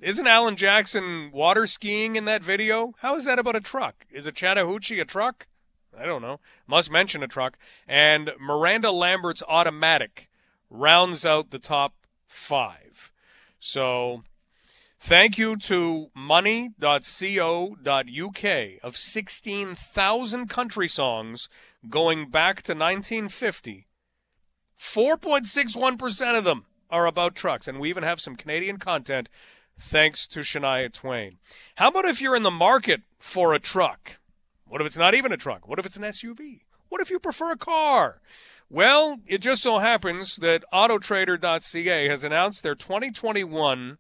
Isn't 0.02 0.28
Alan 0.28 0.58
Jackson 0.58 1.32
water 1.32 1.65
skiing 1.65 2.17
in 2.17 2.26
that 2.26 2.43
video? 2.43 2.93
How 3.00 3.15
is 3.15 3.24
that 3.26 3.39
about 3.39 3.56
a 3.56 3.62
truck? 3.62 4.06
Is 4.12 4.28
a 4.28 4.32
Chattahoochee 4.32 5.00
a 5.00 5.06
truck? 5.06 5.48
I 5.98 6.06
don't 6.06 6.22
know. 6.22 6.39
Must 6.67 6.91
mention 6.91 7.24
a 7.24 7.28
truck. 7.28 7.58
And 7.88 8.32
Miranda 8.39 8.91
Lambert's 8.91 9.43
Automatic 9.48 10.30
rounds 10.69 11.26
out 11.26 11.52
the 11.52 11.60
top 11.60 11.93
five. 12.28 13.12
So 13.60 14.24
Thank 15.06 15.38
you 15.38 15.58
to 15.58 16.12
money.co.uk 16.16 16.76
of 18.84 18.98
16,000 18.98 20.48
country 20.48 20.88
songs 20.88 21.50
going 21.89 22.30
back 22.30 22.62
to 22.63 22.72
1950. 22.72 23.88
4.61% 24.80 26.38
of 26.38 26.46
them 26.46 26.63
are 26.89 27.06
about 27.06 27.36
trucks, 27.36 27.68
and 27.68 27.82
we 27.82 27.89
even 27.89 28.04
have 28.04 28.22
some 28.22 28.38
Canadian 28.38 28.78
content 28.78 29.28
thanks 29.78 30.26
to 30.28 30.39
Shania 30.39 30.89
Twain. 30.94 31.34
How 31.76 31.89
about 31.89 32.06
if 32.06 32.22
you're 32.22 32.38
in 32.38 32.44
the 32.44 32.50
market 32.50 33.02
for 33.18 33.54
a 33.54 33.60
truck? 33.60 34.20
What 34.66 34.80
if 34.80 34.88
it's 34.88 34.96
not 34.96 35.16
even 35.16 35.34
a 35.34 35.38
truck? 35.38 35.68
What 35.68 35.80
if 35.80 35.86
it's 35.86 35.98
an 35.98 36.04
SUV? 36.04 36.62
What 36.88 37.02
if 37.02 37.10
you 37.10 37.20
prefer 37.20 37.52
a 37.52 37.58
car? 37.58 38.22
Well, 38.70 39.20
it 39.28 39.42
just 39.42 39.63
so 39.63 39.80
happens 39.80 40.38
that 40.38 40.63
Autotrader.ca 40.72 42.08
has 42.08 42.24
announced 42.24 42.63
their 42.63 42.74
2021 42.74 43.98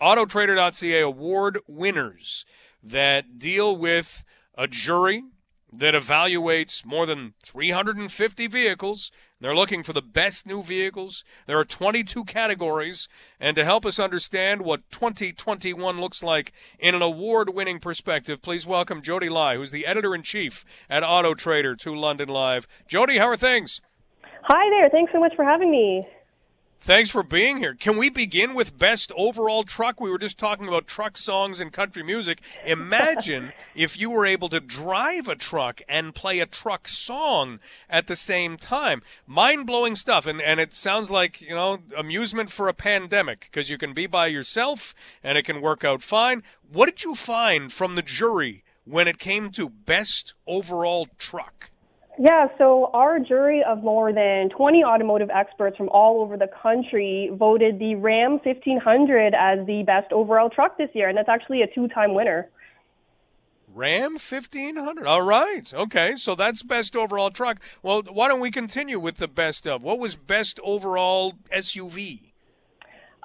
Autotrader.ca 0.00 1.00
award 1.00 1.58
winners 1.66 2.44
that 2.82 3.38
deal 3.38 3.76
with 3.76 4.24
a 4.56 4.66
jury 4.66 5.24
that 5.72 5.94
evaluates 5.94 6.84
more 6.84 7.06
than 7.06 7.34
350 7.42 8.46
vehicles. 8.46 9.10
They're 9.40 9.54
looking 9.54 9.82
for 9.82 9.92
the 9.92 10.02
best 10.02 10.46
new 10.46 10.62
vehicles. 10.62 11.24
There 11.46 11.58
are 11.58 11.64
22 11.64 12.24
categories. 12.24 13.08
And 13.40 13.56
to 13.56 13.64
help 13.64 13.84
us 13.84 13.98
understand 13.98 14.62
what 14.62 14.88
2021 14.90 16.00
looks 16.00 16.22
like 16.22 16.52
in 16.78 16.94
an 16.94 17.02
award 17.02 17.50
winning 17.54 17.78
perspective, 17.78 18.40
please 18.40 18.66
welcome 18.66 19.02
Jody 19.02 19.28
Lai, 19.28 19.56
who's 19.56 19.70
the 19.70 19.86
editor 19.86 20.14
in 20.14 20.22
chief 20.22 20.64
at 20.88 21.02
Auto 21.02 21.34
Trader 21.34 21.74
to 21.76 21.94
London 21.94 22.28
Live. 22.28 22.66
Jody, 22.86 23.18
how 23.18 23.28
are 23.28 23.36
things? 23.36 23.80
Hi 24.42 24.70
there. 24.70 24.88
Thanks 24.88 25.12
so 25.12 25.20
much 25.20 25.34
for 25.34 25.44
having 25.44 25.70
me. 25.70 26.06
Thanks 26.80 27.10
for 27.10 27.24
being 27.24 27.56
here. 27.56 27.74
Can 27.74 27.96
we 27.96 28.10
begin 28.10 28.54
with 28.54 28.78
best 28.78 29.10
overall 29.16 29.64
truck? 29.64 30.00
We 30.00 30.08
were 30.08 30.18
just 30.18 30.38
talking 30.38 30.68
about 30.68 30.86
truck 30.86 31.16
songs 31.16 31.60
and 31.60 31.72
country 31.72 32.04
music. 32.04 32.40
Imagine 32.64 33.52
if 33.74 33.98
you 33.98 34.08
were 34.08 34.24
able 34.24 34.48
to 34.50 34.60
drive 34.60 35.26
a 35.26 35.34
truck 35.34 35.82
and 35.88 36.14
play 36.14 36.38
a 36.38 36.46
truck 36.46 36.86
song 36.86 37.58
at 37.90 38.06
the 38.06 38.14
same 38.14 38.56
time. 38.56 39.02
Mind 39.26 39.66
blowing 39.66 39.96
stuff. 39.96 40.26
And, 40.26 40.40
and 40.40 40.60
it 40.60 40.74
sounds 40.74 41.10
like, 41.10 41.40
you 41.40 41.56
know, 41.56 41.78
amusement 41.96 42.50
for 42.50 42.68
a 42.68 42.74
pandemic 42.74 43.48
because 43.50 43.68
you 43.68 43.78
can 43.78 43.92
be 43.92 44.06
by 44.06 44.28
yourself 44.28 44.94
and 45.24 45.36
it 45.36 45.42
can 45.42 45.60
work 45.60 45.82
out 45.82 46.02
fine. 46.02 46.44
What 46.70 46.86
did 46.86 47.02
you 47.02 47.16
find 47.16 47.72
from 47.72 47.96
the 47.96 48.02
jury 48.02 48.62
when 48.84 49.08
it 49.08 49.18
came 49.18 49.50
to 49.52 49.68
best 49.68 50.34
overall 50.46 51.08
truck? 51.18 51.70
Yeah, 52.18 52.46
so 52.56 52.90
our 52.94 53.18
jury 53.18 53.62
of 53.62 53.82
more 53.82 54.10
than 54.12 54.48
20 54.48 54.82
automotive 54.84 55.28
experts 55.28 55.76
from 55.76 55.90
all 55.90 56.22
over 56.22 56.38
the 56.38 56.48
country 56.62 57.30
voted 57.32 57.78
the 57.78 57.94
Ram 57.96 58.40
1500 58.42 59.34
as 59.34 59.66
the 59.66 59.82
best 59.82 60.12
overall 60.12 60.48
truck 60.48 60.78
this 60.78 60.88
year, 60.94 61.08
and 61.08 61.18
that's 61.18 61.28
actually 61.28 61.60
a 61.60 61.66
two 61.74 61.88
time 61.88 62.14
winner. 62.14 62.48
Ram 63.74 64.12
1500. 64.12 65.06
All 65.06 65.20
right. 65.20 65.72
Okay. 65.74 66.16
So 66.16 66.34
that's 66.34 66.62
best 66.62 66.96
overall 66.96 67.30
truck. 67.30 67.60
Well, 67.82 68.02
why 68.04 68.28
don't 68.28 68.40
we 68.40 68.50
continue 68.50 68.98
with 68.98 69.18
the 69.18 69.28
best 69.28 69.66
of? 69.66 69.82
What 69.82 69.98
was 69.98 70.14
best 70.14 70.58
overall 70.64 71.34
SUV? 71.54 72.25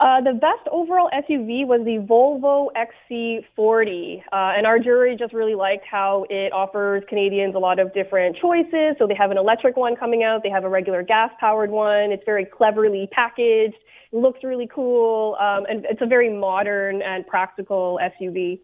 Uh, 0.02 0.20
the 0.20 0.34
best 0.34 0.68
overall 0.72 1.12
SUV 1.14 1.68
was 1.68 1.82
the 1.86 2.04
Volvo 2.10 2.70
XC40, 2.74 4.24
uh, 4.34 4.58
and 4.58 4.66
our 4.66 4.80
jury 4.80 5.16
just 5.16 5.32
really 5.32 5.54
liked 5.54 5.86
how 5.86 6.26
it 6.28 6.52
offers 6.52 7.04
Canadians 7.08 7.54
a 7.54 7.60
lot 7.60 7.78
of 7.78 7.94
different 7.94 8.36
choices. 8.42 8.96
So 8.98 9.06
they 9.06 9.14
have 9.14 9.30
an 9.30 9.38
electric 9.38 9.78
one 9.78 9.96
coming 9.96 10.24
out, 10.24 10.42
they 10.42 10.50
have 10.50 10.64
a 10.64 10.70
regular 10.70 11.04
gas-powered 11.04 11.70
one. 11.70 12.12
It's 12.12 12.24
very 12.26 12.46
cleverly 12.46 13.10
packaged, 13.12 13.76
looks 14.12 14.44
really 14.44 14.68
cool, 14.74 15.38
um, 15.40 15.68
and 15.70 15.86
it's 15.86 16.02
a 16.02 16.08
very 16.08 16.36
modern 16.36 17.04
and 17.04 17.28
practical 17.28 18.00
SUV. 18.02 18.60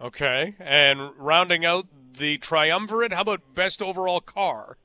Okay, 0.00 0.56
and 0.58 1.12
rounding 1.16 1.64
out 1.64 1.86
the 2.18 2.38
triumvirate, 2.38 3.12
how 3.12 3.20
about 3.20 3.54
best 3.54 3.80
overall 3.80 4.20
car? 4.20 4.78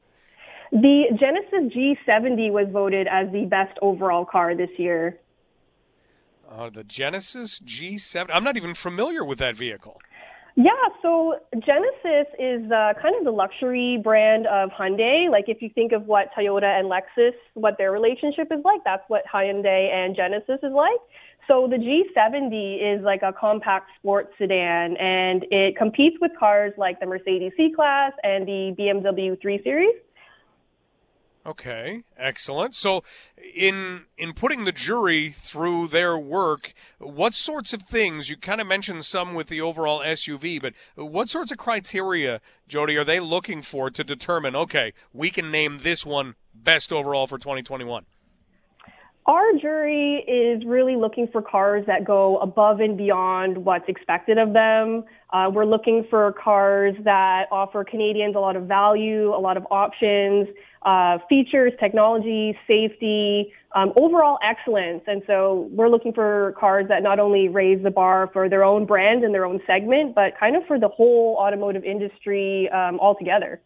The 0.71 1.06
Genesis 1.19 1.75
G70 1.75 2.51
was 2.51 2.67
voted 2.71 3.08
as 3.08 3.32
the 3.32 3.45
best 3.45 3.80
overall 3.82 4.25
car 4.25 4.56
this 4.56 4.69
year. 4.78 5.19
Uh, 6.49 6.69
the 6.69 6.84
Genesis 6.84 7.60
G7. 7.60 8.29
I'm 8.31 8.43
not 8.43 8.55
even 8.55 8.75
familiar 8.75 9.25
with 9.25 9.39
that 9.39 9.55
vehicle. 9.55 9.99
Yeah, 10.58 10.71
so 11.01 11.36
Genesis 11.53 12.31
is 12.39 12.71
uh, 12.71 12.93
kind 13.01 13.13
of 13.17 13.25
the 13.25 13.31
luxury 13.31 13.99
brand 14.01 14.47
of 14.47 14.69
Hyundai. 14.69 15.29
Like 15.29 15.45
if 15.49 15.62
you 15.62 15.69
think 15.75 15.91
of 15.91 16.05
what 16.05 16.29
Toyota 16.38 16.79
and 16.79 16.89
Lexus, 16.89 17.34
what 17.55 17.77
their 17.77 17.91
relationship 17.91 18.47
is 18.51 18.63
like, 18.63 18.81
that's 18.86 19.03
what 19.10 19.23
Hyundai 19.31 19.91
and 19.91 20.15
Genesis 20.15 20.60
is 20.63 20.71
like. 20.71 20.99
So 21.47 21.67
the 21.69 21.75
G70 21.75 22.95
is 22.97 23.03
like 23.03 23.21
a 23.21 23.34
compact 23.34 23.89
sports 23.99 24.31
sedan 24.38 24.95
and 24.97 25.45
it 25.51 25.75
competes 25.75 26.15
with 26.21 26.31
cars 26.39 26.73
like 26.77 26.99
the 27.01 27.05
Mercedes 27.05 27.51
C-Class 27.58 28.13
and 28.23 28.47
the 28.47 28.73
BMW 28.79 29.39
3 29.41 29.62
Series. 29.62 29.95
Okay, 31.45 32.01
excellent. 32.17 32.73
So, 32.73 33.03
in 33.53 34.05
in 34.17 34.34
putting 34.34 34.65
the 34.65 34.71
jury 34.71 35.29
through 35.29 35.89
their 35.89 36.17
work, 36.17 36.73
what 36.97 37.36
sorts 37.36 37.71
of 37.71 37.84
things 37.84 38.29
you 38.29 38.38
kind 38.38 38.60
of 38.60 38.65
mentioned 38.65 39.05
some 39.05 39.36
with 39.36 39.47
the 39.47 39.62
overall 39.62 39.99
SUV, 39.99 40.60
but 40.60 40.73
what 40.95 41.29
sorts 41.29 41.51
of 41.51 41.60
criteria, 41.60 42.41
Jody, 42.67 42.97
are 42.97 43.03
they 43.03 43.19
looking 43.19 43.62
for 43.62 43.91
to 43.91 44.03
determine? 44.03 44.55
Okay, 44.55 44.93
we 45.13 45.29
can 45.29 45.51
name 45.51 45.81
this 45.84 46.03
one 46.03 46.34
best 46.51 46.91
overall 46.91 47.27
for 47.27 47.38
2021. 47.38 48.05
Our 49.27 49.53
jury 49.59 50.23
is 50.27 50.63
really 50.67 50.95
looking 50.95 51.27
for 51.31 51.41
cars 51.41 51.83
that 51.88 52.05
go 52.05 52.38
above 52.38 52.79
and 52.79 52.95
beyond 52.95 53.57
what's 53.57 53.89
expected 53.89 54.38
of 54.38 54.53
them. 54.53 55.03
Uh, 55.33 55.49
we're 55.51 55.65
looking 55.65 56.05
for 56.11 56.33
cars 56.33 56.95
that 57.05 57.45
offer 57.51 57.83
Canadians 57.83 58.35
a 58.35 58.39
lot 58.39 58.55
of 58.55 58.65
value, 58.65 59.33
a 59.33 59.41
lot 59.41 59.57
of 59.57 59.65
options, 59.71 60.47
uh, 60.83 61.17
features, 61.27 61.73
technology, 61.79 62.55
safety, 62.67 63.51
um, 63.73 63.93
overall 63.97 64.38
excellence. 64.43 65.01
And 65.07 65.23
so 65.25 65.69
we're 65.71 65.89
looking 65.89 66.13
for 66.13 66.53
cars 66.59 66.85
that 66.89 67.01
not 67.01 67.19
only 67.19 67.47
raise 67.47 67.81
the 67.81 67.89
bar 67.89 68.29
for 68.31 68.47
their 68.47 68.63
own 68.63 68.85
brand 68.85 69.23
and 69.23 69.33
their 69.33 69.47
own 69.47 69.59
segment, 69.65 70.13
but 70.13 70.38
kind 70.39 70.55
of 70.55 70.61
for 70.67 70.79
the 70.79 70.88
whole 70.89 71.35
automotive 71.39 71.83
industry 71.83 72.69
um, 72.69 72.99
altogether. 72.99 73.59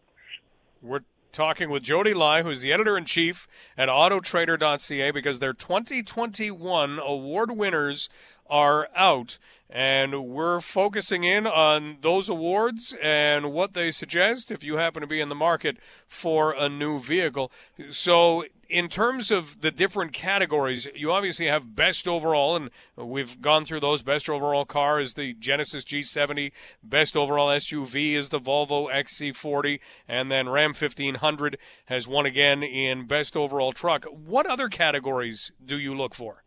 We're 0.80 1.00
talking 1.32 1.70
with 1.70 1.82
Jody 1.82 2.14
Lai, 2.14 2.42
who's 2.42 2.60
the 2.60 2.72
editor 2.72 2.96
in 2.96 3.04
chief 3.04 3.46
at 3.76 3.88
Autotrader.ca, 3.88 5.10
because 5.10 5.38
their 5.38 5.52
2021 5.52 6.98
award 6.98 7.52
winners 7.52 8.08
are 8.48 8.88
out. 8.94 9.38
And 9.68 10.24
we're 10.24 10.60
focusing 10.60 11.22
in 11.22 11.46
on 11.46 11.98
those 12.00 12.28
awards 12.28 12.94
and 13.00 13.52
what 13.52 13.74
they 13.74 13.92
suggest 13.92 14.50
if 14.50 14.64
you 14.64 14.76
happen 14.76 15.00
to 15.00 15.06
be 15.06 15.20
in 15.20 15.28
the 15.28 15.34
market 15.34 15.76
for 16.08 16.52
a 16.52 16.68
new 16.68 16.98
vehicle. 16.98 17.52
So, 17.90 18.44
in 18.70 18.88
terms 18.88 19.30
of 19.30 19.60
the 19.60 19.70
different 19.70 20.12
categories, 20.12 20.86
you 20.94 21.12
obviously 21.12 21.46
have 21.46 21.74
best 21.74 22.06
overall, 22.06 22.54
and 22.56 22.70
we've 22.96 23.40
gone 23.42 23.64
through 23.64 23.80
those. 23.80 24.02
Best 24.02 24.28
overall 24.28 24.64
car 24.64 25.00
is 25.00 25.14
the 25.14 25.34
Genesis 25.34 25.84
G70. 25.84 26.52
Best 26.82 27.16
overall 27.16 27.48
SUV 27.48 28.14
is 28.14 28.28
the 28.28 28.38
Volvo 28.38 28.88
XC40, 28.88 29.80
and 30.08 30.30
then 30.30 30.48
Ram 30.48 30.70
1500 30.70 31.58
has 31.86 32.06
won 32.06 32.26
again 32.26 32.62
in 32.62 33.06
best 33.06 33.36
overall 33.36 33.72
truck. 33.72 34.04
What 34.04 34.46
other 34.46 34.68
categories 34.68 35.50
do 35.64 35.76
you 35.76 35.94
look 35.94 36.14
for? 36.14 36.44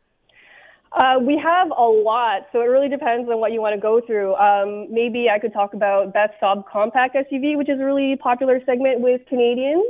Uh, 0.94 1.20
we 1.20 1.42
have 1.44 1.72
a 1.72 1.84
lot, 1.84 2.48
so 2.52 2.62
it 2.62 2.66
really 2.66 2.88
depends 2.88 3.28
on 3.28 3.40
what 3.40 3.52
you 3.52 3.60
want 3.60 3.76
to 3.76 3.82
go 3.82 4.00
through. 4.00 4.36
Um, 4.36 4.88
maybe 4.94 5.28
I 5.28 5.40
could 5.40 5.52
talk 5.52 5.74
about 5.74 6.14
best 6.14 6.34
subcompact 6.42 7.16
SUV, 7.16 7.58
which 7.58 7.68
is 7.68 7.80
a 7.80 7.84
really 7.84 8.16
popular 8.16 8.62
segment 8.66 9.02
with 9.02 9.22
Canadians. 9.28 9.84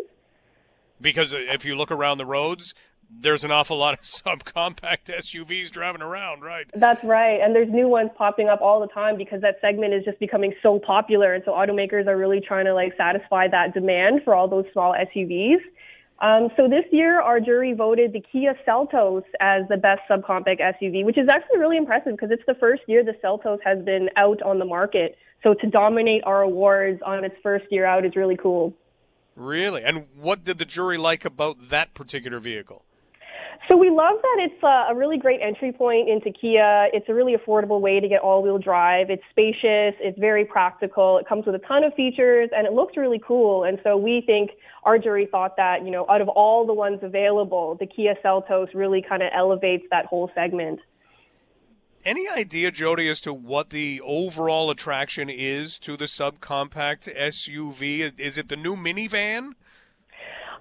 Because 1.04 1.34
if 1.34 1.66
you 1.66 1.76
look 1.76 1.92
around 1.92 2.18
the 2.18 2.26
roads, 2.26 2.74
there's 3.12 3.44
an 3.44 3.52
awful 3.52 3.78
lot 3.78 3.94
of 3.94 4.00
subcompact 4.04 5.06
SUVs 5.06 5.70
driving 5.70 6.02
around, 6.02 6.42
right? 6.42 6.66
That's 6.74 7.04
right. 7.04 7.40
And 7.42 7.54
there's 7.54 7.70
new 7.70 7.88
ones 7.88 8.10
popping 8.18 8.48
up 8.50 8.62
all 8.62 8.80
the 8.80 8.88
time 8.88 9.18
because 9.18 9.42
that 9.42 9.58
segment 9.62 9.94
is 9.94 10.04
just 10.04 10.20
becoming 10.20 10.54
so 10.64 10.80
popular. 10.80 11.34
And 11.34 11.44
so 11.46 11.52
automakers 11.52 12.08
are 12.08 12.18
really 12.18 12.42
trying 12.42 12.66
to 12.66 12.74
like 12.74 12.94
satisfy 12.98 13.48
that 13.50 13.74
demand 13.74 14.22
for 14.24 14.34
all 14.34 14.48
those 14.48 14.66
small 14.74 14.96
SUVs. 14.96 15.60
Um, 16.20 16.48
so 16.56 16.70
this 16.70 16.86
year, 16.92 17.20
our 17.20 17.42
jury 17.42 17.74
voted 17.74 18.14
the 18.14 18.22
Kia 18.32 18.58
Seltos 18.66 19.24
as 19.42 19.64
the 19.68 19.76
best 19.76 20.02
subcompact 20.10 20.62
SUV, 20.62 21.04
which 21.04 21.18
is 21.18 21.28
actually 21.30 21.60
really 21.60 21.76
impressive 21.76 22.14
because 22.14 22.32
it's 22.32 22.46
the 22.48 22.56
first 22.56 22.84
year 22.88 23.04
the 23.04 23.16
Seltos 23.22 23.58
has 23.66 23.84
been 23.84 24.10
out 24.16 24.42
on 24.42 24.58
the 24.58 24.66
market. 24.66 25.18
So 25.44 25.54
to 25.56 25.68
dominate 25.70 26.24
our 26.24 26.44
awards 26.44 27.02
on 27.06 27.26
its 27.26 27.36
first 27.44 27.66
year 27.72 27.86
out 27.86 28.06
is 28.06 28.16
really 28.16 28.38
cool. 28.38 28.74
Really? 29.36 29.84
And 29.84 30.06
what 30.16 30.44
did 30.44 30.58
the 30.58 30.66
jury 30.66 30.98
like 30.98 31.26
about 31.26 31.70
that 31.70 31.94
particular 31.94 32.40
vehicle? 32.40 32.86
So 33.72 33.78
we 33.78 33.90
love 33.90 34.16
that 34.22 34.38
it's 34.42 34.62
a 34.62 34.94
really 34.94 35.18
great 35.18 35.40
entry 35.42 35.72
point 35.72 36.10
into 36.10 36.32
Kia. 36.32 36.90
It's 36.92 37.08
a 37.08 37.14
really 37.14 37.34
affordable 37.34 37.80
way 37.80 38.02
to 38.02 38.10
get 38.10 38.20
all-wheel 38.20 38.58
drive. 38.58 39.10
It's 39.10 39.24
spacious. 39.30 39.96
It's 40.02 40.20
very 40.20 40.44
practical. 40.44 41.18
It 41.18 41.26
comes 41.28 41.46
with 41.46 41.56
a 41.56 41.60
ton 41.60 41.86
of 41.86 41.94
features, 41.94 42.50
and 42.54 42.68
it 42.68 42.74
looks 42.74 42.98
really 42.98 43.22
cool. 43.26 43.64
And 43.64 43.80
so 43.82 43.96
we 43.96 44.22
think 44.26 44.52
our 44.84 45.00
jury 45.00 45.30
thought 45.32 45.56
that, 45.56 45.86
you 45.86 45.92
know, 45.92 46.06
out 46.10 46.20
of 46.20 46.28
all 46.28 46.68
the 46.68 46.74
ones 46.74 47.00
available, 47.04 47.78
the 47.80 47.88
Kia 47.88 48.16
Seltos 48.24 48.68
really 48.74 49.02
kind 49.02 49.24
of 49.24 49.30
elevates 49.34 49.86
that 49.92 50.08
whole 50.08 50.30
segment. 50.36 50.82
Any 52.06 52.28
idea, 52.28 52.70
Jody, 52.70 53.08
as 53.08 53.22
to 53.22 53.34
what 53.34 53.70
the 53.70 54.02
overall 54.04 54.70
attraction 54.70 55.30
is 55.30 55.80
to 55.80 55.96
the 55.96 56.04
subcompact 56.04 57.08
SUV? 57.18 58.12
Is 58.20 58.38
it 58.38 58.50
the 58.50 58.58
new 58.58 58.76
minivan? 58.76 59.54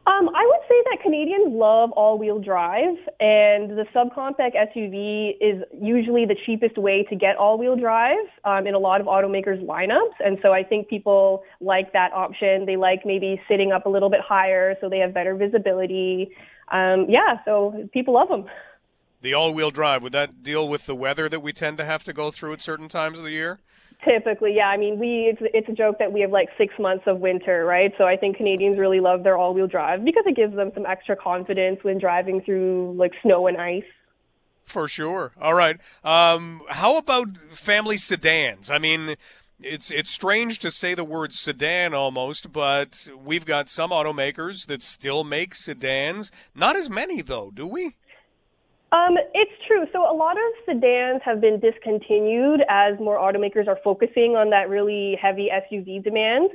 Um, 0.05 0.29
I 0.35 0.47
would 0.47 0.61
say 0.69 0.83
that 0.91 0.99
Canadians 1.03 1.53
love 1.53 1.91
all-wheel 1.93 2.39
drive, 2.41 2.97
and 3.19 3.71
the 3.71 3.87
subcompact 3.93 4.55
SUV 4.55 5.37
is 5.41 5.65
usually 5.81 6.27
the 6.27 6.37
cheapest 6.47 6.79
way 6.79 7.03
to 7.11 7.17
get 7.17 7.37
all-wheel 7.37 7.75
drive 7.75 8.27
um, 8.45 8.69
in 8.69 8.75
a 8.75 8.79
lot 8.79 9.01
of 9.01 9.09
automakers' 9.09 9.65
lineups. 9.65 10.15
And 10.25 10.39
so 10.43 10.53
I 10.53 10.63
think 10.63 10.89
people 10.89 11.43
like 11.61 11.93
that 11.93 12.13
option. 12.13 12.67
They 12.67 12.77
like 12.77 13.03
maybe 13.05 13.41
sitting 13.49 13.73
up 13.73 13.87
a 13.87 13.89
little 13.89 14.11
bit 14.11 14.21
higher, 14.21 14.77
so 14.81 14.89
they 14.89 14.99
have 14.99 15.13
better 15.13 15.35
visibility. 15.35 16.31
Um, 16.71 17.07
yeah, 17.09 17.39
so 17.45 17.89
people 17.93 18.15
love 18.15 18.29
them. 18.29 18.47
The 19.23 19.35
all-wheel 19.35 19.71
drive 19.71 20.03
would 20.03 20.13
that 20.13 20.43
deal 20.43 20.69
with 20.69 20.87
the 20.87 20.95
weather 20.95 21.29
that 21.29 21.41
we 21.41 21.53
tend 21.53 21.79
to 21.79 21.85
have 21.85 22.05
to 22.05 22.13
go 22.13 22.31
through 22.31 22.53
at 22.53 22.61
certain 22.61 22.89
times 22.89 23.19
of 23.19 23.25
the 23.25 23.31
year? 23.31 23.61
Typically, 24.05 24.57
yeah. 24.57 24.67
I 24.67 24.77
mean, 24.77 24.99
we 24.99 25.33
it's, 25.33 25.41
it's 25.55 25.69
a 25.69 25.73
joke 25.73 26.01
that 26.01 26.13
we 26.13 26.21
have 26.23 26.33
like 26.33 26.49
six 26.59 26.75
months 26.79 27.05
of 27.07 27.21
winter, 27.21 27.65
right? 27.65 27.93
So 27.97 28.05
I 28.05 28.17
think 28.17 28.37
Canadians 28.37 28.79
really 28.79 28.99
love 28.99 29.23
their 29.23 29.37
all-wheel 29.39 29.69
drive 29.69 30.05
because 30.05 30.25
it 30.27 30.35
gives 30.35 30.57
them 30.57 30.73
some 30.75 30.87
extra 30.87 31.15
confidence 31.15 31.85
when 31.85 31.99
driving 31.99 32.41
through 32.41 32.95
like 32.97 33.13
snow 33.23 33.47
and 33.47 33.57
ice. 33.59 33.85
For 34.65 34.89
sure. 34.89 35.33
All 35.41 35.55
right. 35.55 35.79
Um, 36.03 36.63
how 36.69 36.97
about 36.97 37.37
family 37.53 37.97
sedans? 37.97 38.71
I 38.71 38.79
mean, 38.79 39.17
it's 39.61 39.91
it's 39.91 40.11
strange 40.11 40.59
to 40.61 40.71
say 40.71 40.95
the 40.95 41.05
word 41.05 41.33
sedan 41.33 41.95
almost, 41.95 42.53
but 42.53 43.09
we've 43.25 43.47
got 43.47 43.69
some 43.69 43.91
automakers 43.91 44.67
that 44.67 44.83
still 44.83 45.23
make 45.25 45.55
sedans. 45.55 46.33
Not 46.55 46.77
as 46.77 46.91
many 46.91 47.23
though, 47.23 47.53
do 47.53 47.67
we? 47.67 47.97
Um, 48.93 49.17
it's 49.33 49.53
true. 49.67 49.87
So 49.91 50.01
a 50.01 50.13
lot 50.15 50.37
of 50.37 50.53
sedans 50.67 51.23
have 51.25 51.41
been 51.41 51.59
discontinued 51.59 52.61
as 52.69 52.99
more 53.01 53.17
automakers 53.17 53.67
are 53.67 53.79
focusing 53.83 54.37
on 54.37 54.51
that 54.51 54.69
really 54.69 55.19
heavy 55.21 55.49
SUV 55.51 56.05
demand. 56.05 56.51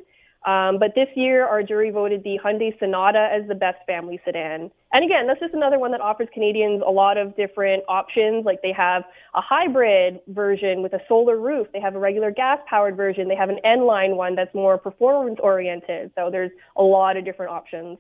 Um, 0.45 0.78
but 0.80 0.93
this 0.93 1.08
year, 1.15 1.47
our 1.47 1.63
jury 1.63 1.89
voted 1.89 2.23
the 2.23 2.39
Hyundai 2.41 2.78
Sonata 2.80 3.28
as 3.34 3.47
the 3.47 3.56
best 3.56 3.80
family 3.88 4.21
sedan. 4.23 4.71
And 4.93 5.04
again, 5.04 5.26
that's 5.26 5.39
just 5.39 5.56
another 5.56 5.80
one 5.80 5.91
that 5.91 6.00
offers 6.00 6.28
Canadians 6.32 6.84
a 6.86 6.91
lot 6.91 7.17
of 7.17 7.36
different 7.36 7.84
options. 7.89 8.45
Like 8.45 8.62
they 8.62 8.71
have 8.71 9.04
a 9.34 9.41
hybrid 9.41 10.21
version 10.28 10.84
with 10.84 10.93
a 10.93 11.00
solar 11.08 11.39
roof. 11.39 11.67
They 11.73 11.82
have 11.82 11.95
a 11.95 12.00
regular 12.00 12.30
gas-powered 12.30 12.95
version. 12.95 13.28
They 13.28 13.36
have 13.36 13.50
an 13.50 13.60
N-line 13.65 14.15
one 14.15 14.36
that's 14.36 14.54
more 14.54 14.78
performance-oriented. 14.78 16.12
So 16.15 16.30
there's 16.32 16.52
a 16.78 16.84
lot 16.84 17.17
of 17.17 17.26
different 17.26 17.52
options. 17.52 17.97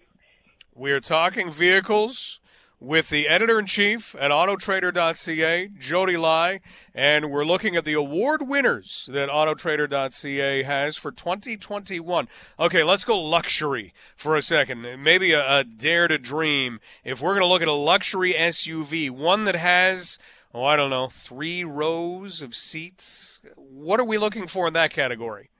We're 0.75 1.01
talking 1.01 1.51
vehicles 1.51 2.39
with 2.79 3.09
the 3.09 3.27
editor 3.27 3.57
in 3.57 3.65
chief 3.65 4.15
at 4.19 4.31
Autotrader.ca, 4.31 5.69
Jody 5.79 6.17
Lai, 6.17 6.59
and 6.93 7.31
we're 7.31 7.45
looking 7.45 7.75
at 7.75 7.85
the 7.85 7.93
award 7.93 8.47
winners 8.47 9.09
that 9.11 9.29
Autotrader.ca 9.29 10.63
has 10.63 10.97
for 10.97 11.11
2021. 11.11 12.27
Okay, 12.59 12.83
let's 12.83 13.03
go 13.03 13.19
luxury 13.19 13.93
for 14.15 14.35
a 14.35 14.41
second. 14.41 15.03
Maybe 15.03 15.31
a, 15.31 15.59
a 15.59 15.63
dare 15.63 16.07
to 16.07 16.17
dream. 16.17 16.79
If 17.03 17.21
we're 17.21 17.33
going 17.33 17.41
to 17.41 17.47
look 17.47 17.61
at 17.61 17.67
a 17.67 17.73
luxury 17.73 18.33
SUV, 18.33 19.09
one 19.09 19.45
that 19.45 19.55
has 19.55 20.19
oh, 20.53 20.63
I 20.63 20.75
don't 20.75 20.89
know, 20.89 21.07
three 21.07 21.63
rows 21.63 22.41
of 22.41 22.55
seats. 22.55 23.41
What 23.55 23.99
are 23.99 24.05
we 24.05 24.17
looking 24.17 24.47
for 24.47 24.67
in 24.67 24.73
that 24.73 24.91
category? 24.91 25.51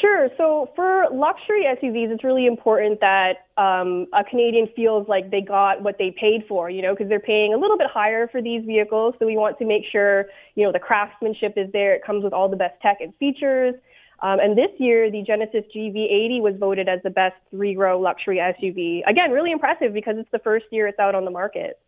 Sure. 0.00 0.28
So 0.38 0.70
for 0.74 1.06
luxury 1.12 1.64
SUVs, 1.64 2.10
it's 2.10 2.24
really 2.24 2.46
important 2.46 3.00
that 3.00 3.46
um, 3.58 4.06
a 4.14 4.24
Canadian 4.24 4.68
feels 4.74 5.06
like 5.06 5.30
they 5.30 5.42
got 5.42 5.82
what 5.82 5.98
they 5.98 6.14
paid 6.18 6.44
for, 6.48 6.70
you 6.70 6.80
know, 6.80 6.94
because 6.94 7.08
they're 7.08 7.20
paying 7.20 7.52
a 7.52 7.58
little 7.58 7.76
bit 7.76 7.88
higher 7.92 8.26
for 8.28 8.40
these 8.40 8.64
vehicles. 8.64 9.14
So 9.18 9.26
we 9.26 9.36
want 9.36 9.58
to 9.58 9.66
make 9.66 9.82
sure, 9.90 10.26
you 10.54 10.64
know, 10.64 10.72
the 10.72 10.78
craftsmanship 10.78 11.54
is 11.56 11.70
there. 11.72 11.94
It 11.94 12.04
comes 12.04 12.24
with 12.24 12.32
all 12.32 12.48
the 12.48 12.56
best 12.56 12.80
tech 12.80 12.98
and 13.00 13.14
features. 13.16 13.74
Um, 14.20 14.38
and 14.40 14.56
this 14.56 14.70
year, 14.78 15.10
the 15.10 15.22
Genesis 15.22 15.64
GV80 15.74 16.40
was 16.40 16.54
voted 16.58 16.88
as 16.88 17.00
the 17.02 17.10
best 17.10 17.34
three-row 17.50 18.00
luxury 18.00 18.38
SUV. 18.38 19.02
Again, 19.06 19.30
really 19.30 19.50
impressive 19.50 19.92
because 19.92 20.14
it's 20.16 20.30
the 20.30 20.38
first 20.38 20.66
year 20.70 20.86
it's 20.86 20.98
out 20.98 21.14
on 21.14 21.24
the 21.24 21.30
market. 21.30 21.78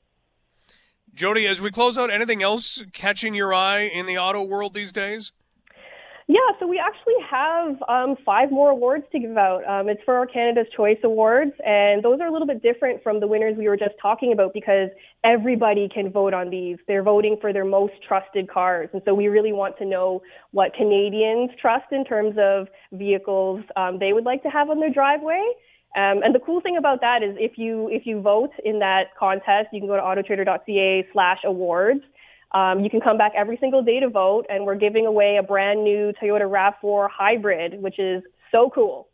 Jody, 1.15 1.47
as 1.47 1.61
we 1.61 1.71
close 1.71 1.97
out, 1.97 2.11
anything 2.11 2.43
else 2.43 2.83
catching 2.93 3.35
your 3.35 3.55
eye 3.55 3.83
in 3.83 4.07
the 4.07 4.19
auto 4.19 4.43
world 4.43 4.75
these 4.75 4.93
days? 4.93 5.31
Yeah, 6.27 6.39
so 6.59 6.67
we 6.67 6.79
actually 6.79 7.21
have 7.31 7.77
um, 7.87 8.17
five 8.25 8.51
more 8.51 8.71
awards 8.71 9.05
to 9.13 9.19
give 9.19 9.37
out. 9.37 9.63
Um, 9.69 9.91
it's 9.91 10.01
for 10.05 10.15
our 10.15 10.27
Canada's 10.27 10.67
Choice 10.75 10.97
Awards, 11.05 11.53
and 11.67 12.03
those 12.03 12.19
are 12.21 12.27
a 12.27 12.33
little 12.33 12.47
bit 12.47 12.63
different 12.63 13.03
from 13.03 13.21
the 13.21 13.27
winners 13.27 13.57
we 13.59 13.69
were 13.69 13.77
just 13.77 13.95
talking 14.01 14.33
about 14.33 14.55
because 14.55 14.89
everybody 15.23 15.87
can 15.87 16.11
vote 16.11 16.33
on 16.33 16.49
these. 16.49 16.79
They're 16.89 17.03
voting 17.03 17.37
for 17.43 17.53
their 17.53 17.67
most 17.67 17.93
trusted 18.09 18.49
cars, 18.49 18.89
and 18.95 19.03
so 19.05 19.13
we 19.13 19.29
really 19.29 19.53
want 19.53 19.77
to 19.79 19.85
know 19.85 20.23
what 20.53 20.73
Canadians 20.73 21.51
trust 21.61 21.93
in 21.93 22.07
terms 22.07 22.37
of 22.39 22.69
vehicles 22.93 23.63
um, 23.77 23.99
they 23.99 24.15
would 24.15 24.25
like 24.25 24.43
to 24.45 24.49
have 24.49 24.71
on 24.71 24.81
their 24.81 24.93
driveway. 24.93 25.43
Um, 25.95 26.23
and 26.25 26.35
the 26.35 26.41
cool 26.41 26.63
thing 26.63 26.79
about 26.79 27.03
that 27.03 27.23
is 27.23 27.37
if 27.39 27.59
you 27.59 27.89
if 27.91 28.07
you 28.07 28.23
vote 28.23 28.51
in 28.65 28.79
that 28.79 29.15
contest, 29.19 29.69
you 29.73 29.81
can 29.81 29.89
go 29.89 29.97
to 29.97 30.03
autotrader.ca 30.03 31.07
slash 31.13 31.39
awards 31.45 32.01
um, 32.55 32.81
you 32.81 32.89
can 32.89 33.01
come 33.01 33.19
back 33.19 33.33
every 33.37 33.59
single 33.59 33.83
day 33.83 34.01
to 34.01 34.09
vote, 34.09 34.47
and 34.49 34.65
we're 34.65 34.77
giving 34.77 35.07
away 35.07 35.37
a 35.39 35.43
brand 35.43 35.83
new 35.83 36.13
Toyota 36.23 36.49
RAV4 36.49 37.09
hybrid, 37.11 37.83
which 37.83 37.99
is 37.99 38.23
so 38.53 38.71
cool. 38.73 39.09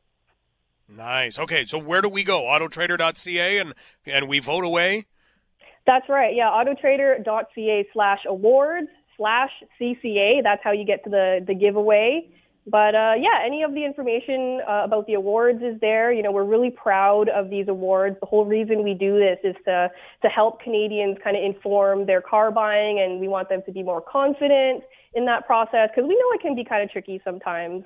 Nice. 0.94 1.38
Okay, 1.38 1.64
so 1.64 1.78
where 1.78 2.02
do 2.02 2.08
we 2.08 2.22
go? 2.22 2.42
Autotrader.ca 2.42 3.58
and 3.58 3.74
and 4.06 4.28
we 4.28 4.40
vote 4.40 4.64
away. 4.64 5.06
That's 5.86 6.08
right. 6.08 6.34
Yeah, 6.34 6.50
autotrader.ca 6.50 7.86
slash 7.92 8.20
awards 8.26 8.88
slash 9.16 9.50
CCA. 9.80 10.42
That's 10.42 10.62
how 10.62 10.72
you 10.72 10.84
get 10.84 11.02
to 11.04 11.10
the 11.10 11.44
the 11.46 11.54
giveaway. 11.54 12.28
But 12.66 12.94
uh, 12.94 13.14
yeah, 13.18 13.40
any 13.44 13.62
of 13.62 13.72
the 13.74 13.84
information 13.84 14.60
uh, 14.68 14.82
about 14.84 15.06
the 15.06 15.14
awards 15.14 15.62
is 15.62 15.80
there. 15.80 16.12
You 16.12 16.22
know, 16.22 16.30
we're 16.30 16.44
really 16.44 16.70
proud 16.70 17.28
of 17.28 17.48
these 17.48 17.68
awards. 17.68 18.16
The 18.20 18.26
whole 18.26 18.44
reason 18.44 18.84
we 18.84 18.94
do 18.94 19.18
this 19.18 19.38
is 19.42 19.56
to 19.64 19.90
to 20.22 20.28
help 20.28 20.62
Canadians 20.62 21.18
kind 21.24 21.36
of 21.36 21.42
inform 21.42 22.06
their 22.06 22.20
car 22.20 22.50
buying, 22.50 23.00
and 23.00 23.20
we 23.20 23.28
want 23.28 23.48
them 23.48 23.62
to 23.66 23.72
be 23.72 23.82
more 23.82 24.02
confident 24.02 24.84
in 25.14 25.24
that 25.24 25.46
process 25.46 25.88
because 25.94 26.06
we 26.08 26.14
know 26.14 26.32
it 26.34 26.42
can 26.42 26.54
be 26.54 26.64
kind 26.64 26.82
of 26.82 26.90
tricky 26.90 27.20
sometimes. 27.24 27.84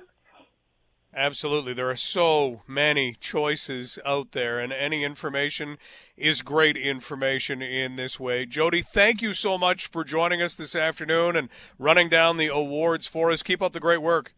Absolutely. 1.17 1.73
There 1.73 1.89
are 1.89 1.95
so 1.95 2.61
many 2.67 3.15
choices 3.17 3.97
out 4.05 4.33
there, 4.33 4.59
and 4.59 4.73
any 4.73 5.05
information 5.05 5.77
is 6.17 6.41
great 6.41 6.75
information 6.75 7.61
in 7.61 7.95
this 7.95 8.19
way. 8.19 8.45
Jodi, 8.45 8.81
thank 8.81 9.21
you 9.21 9.31
so 9.31 9.57
much 9.57 9.87
for 9.87 10.03
joining 10.03 10.41
us 10.41 10.55
this 10.55 10.75
afternoon 10.75 11.37
and 11.37 11.47
running 11.79 12.09
down 12.09 12.35
the 12.35 12.47
awards 12.47 13.07
for 13.07 13.31
us. 13.31 13.43
Keep 13.43 13.61
up 13.61 13.71
the 13.71 13.79
great 13.79 14.01
work. 14.01 14.33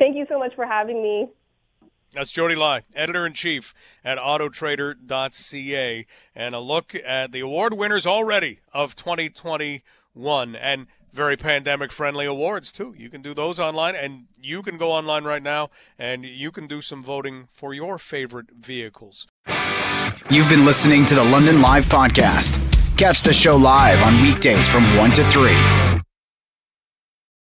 Thank 0.00 0.16
you 0.16 0.24
so 0.30 0.38
much 0.38 0.54
for 0.56 0.66
having 0.66 1.02
me. 1.02 1.28
That's 2.12 2.32
Jodi 2.32 2.56
Lai, 2.56 2.82
editor 2.96 3.24
in 3.24 3.34
chief 3.34 3.72
at 4.02 4.18
Autotrader.ca, 4.18 6.06
and 6.34 6.54
a 6.54 6.58
look 6.58 6.96
at 7.06 7.30
the 7.30 7.40
award 7.40 7.74
winners 7.74 8.06
already 8.06 8.60
of 8.72 8.96
2021 8.96 10.56
and 10.56 10.86
very 11.12 11.36
pandemic 11.36 11.92
friendly 11.92 12.24
awards 12.24 12.72
too. 12.72 12.94
You 12.96 13.10
can 13.10 13.20
do 13.20 13.34
those 13.34 13.60
online, 13.60 13.94
and 13.94 14.24
you 14.40 14.62
can 14.62 14.78
go 14.78 14.90
online 14.90 15.24
right 15.24 15.42
now 15.42 15.70
and 15.98 16.24
you 16.24 16.50
can 16.50 16.66
do 16.66 16.80
some 16.80 17.02
voting 17.02 17.48
for 17.52 17.74
your 17.74 17.98
favorite 17.98 18.50
vehicles. 18.58 19.26
You've 20.30 20.48
been 20.48 20.64
listening 20.64 21.04
to 21.06 21.14
the 21.14 21.24
London 21.24 21.60
Live 21.60 21.84
Podcast. 21.86 22.58
Catch 22.96 23.22
the 23.22 23.34
show 23.34 23.56
live 23.56 24.02
on 24.02 24.22
weekdays 24.22 24.66
from 24.66 24.96
1 24.96 25.10
to 25.12 25.24
3. 25.24 25.99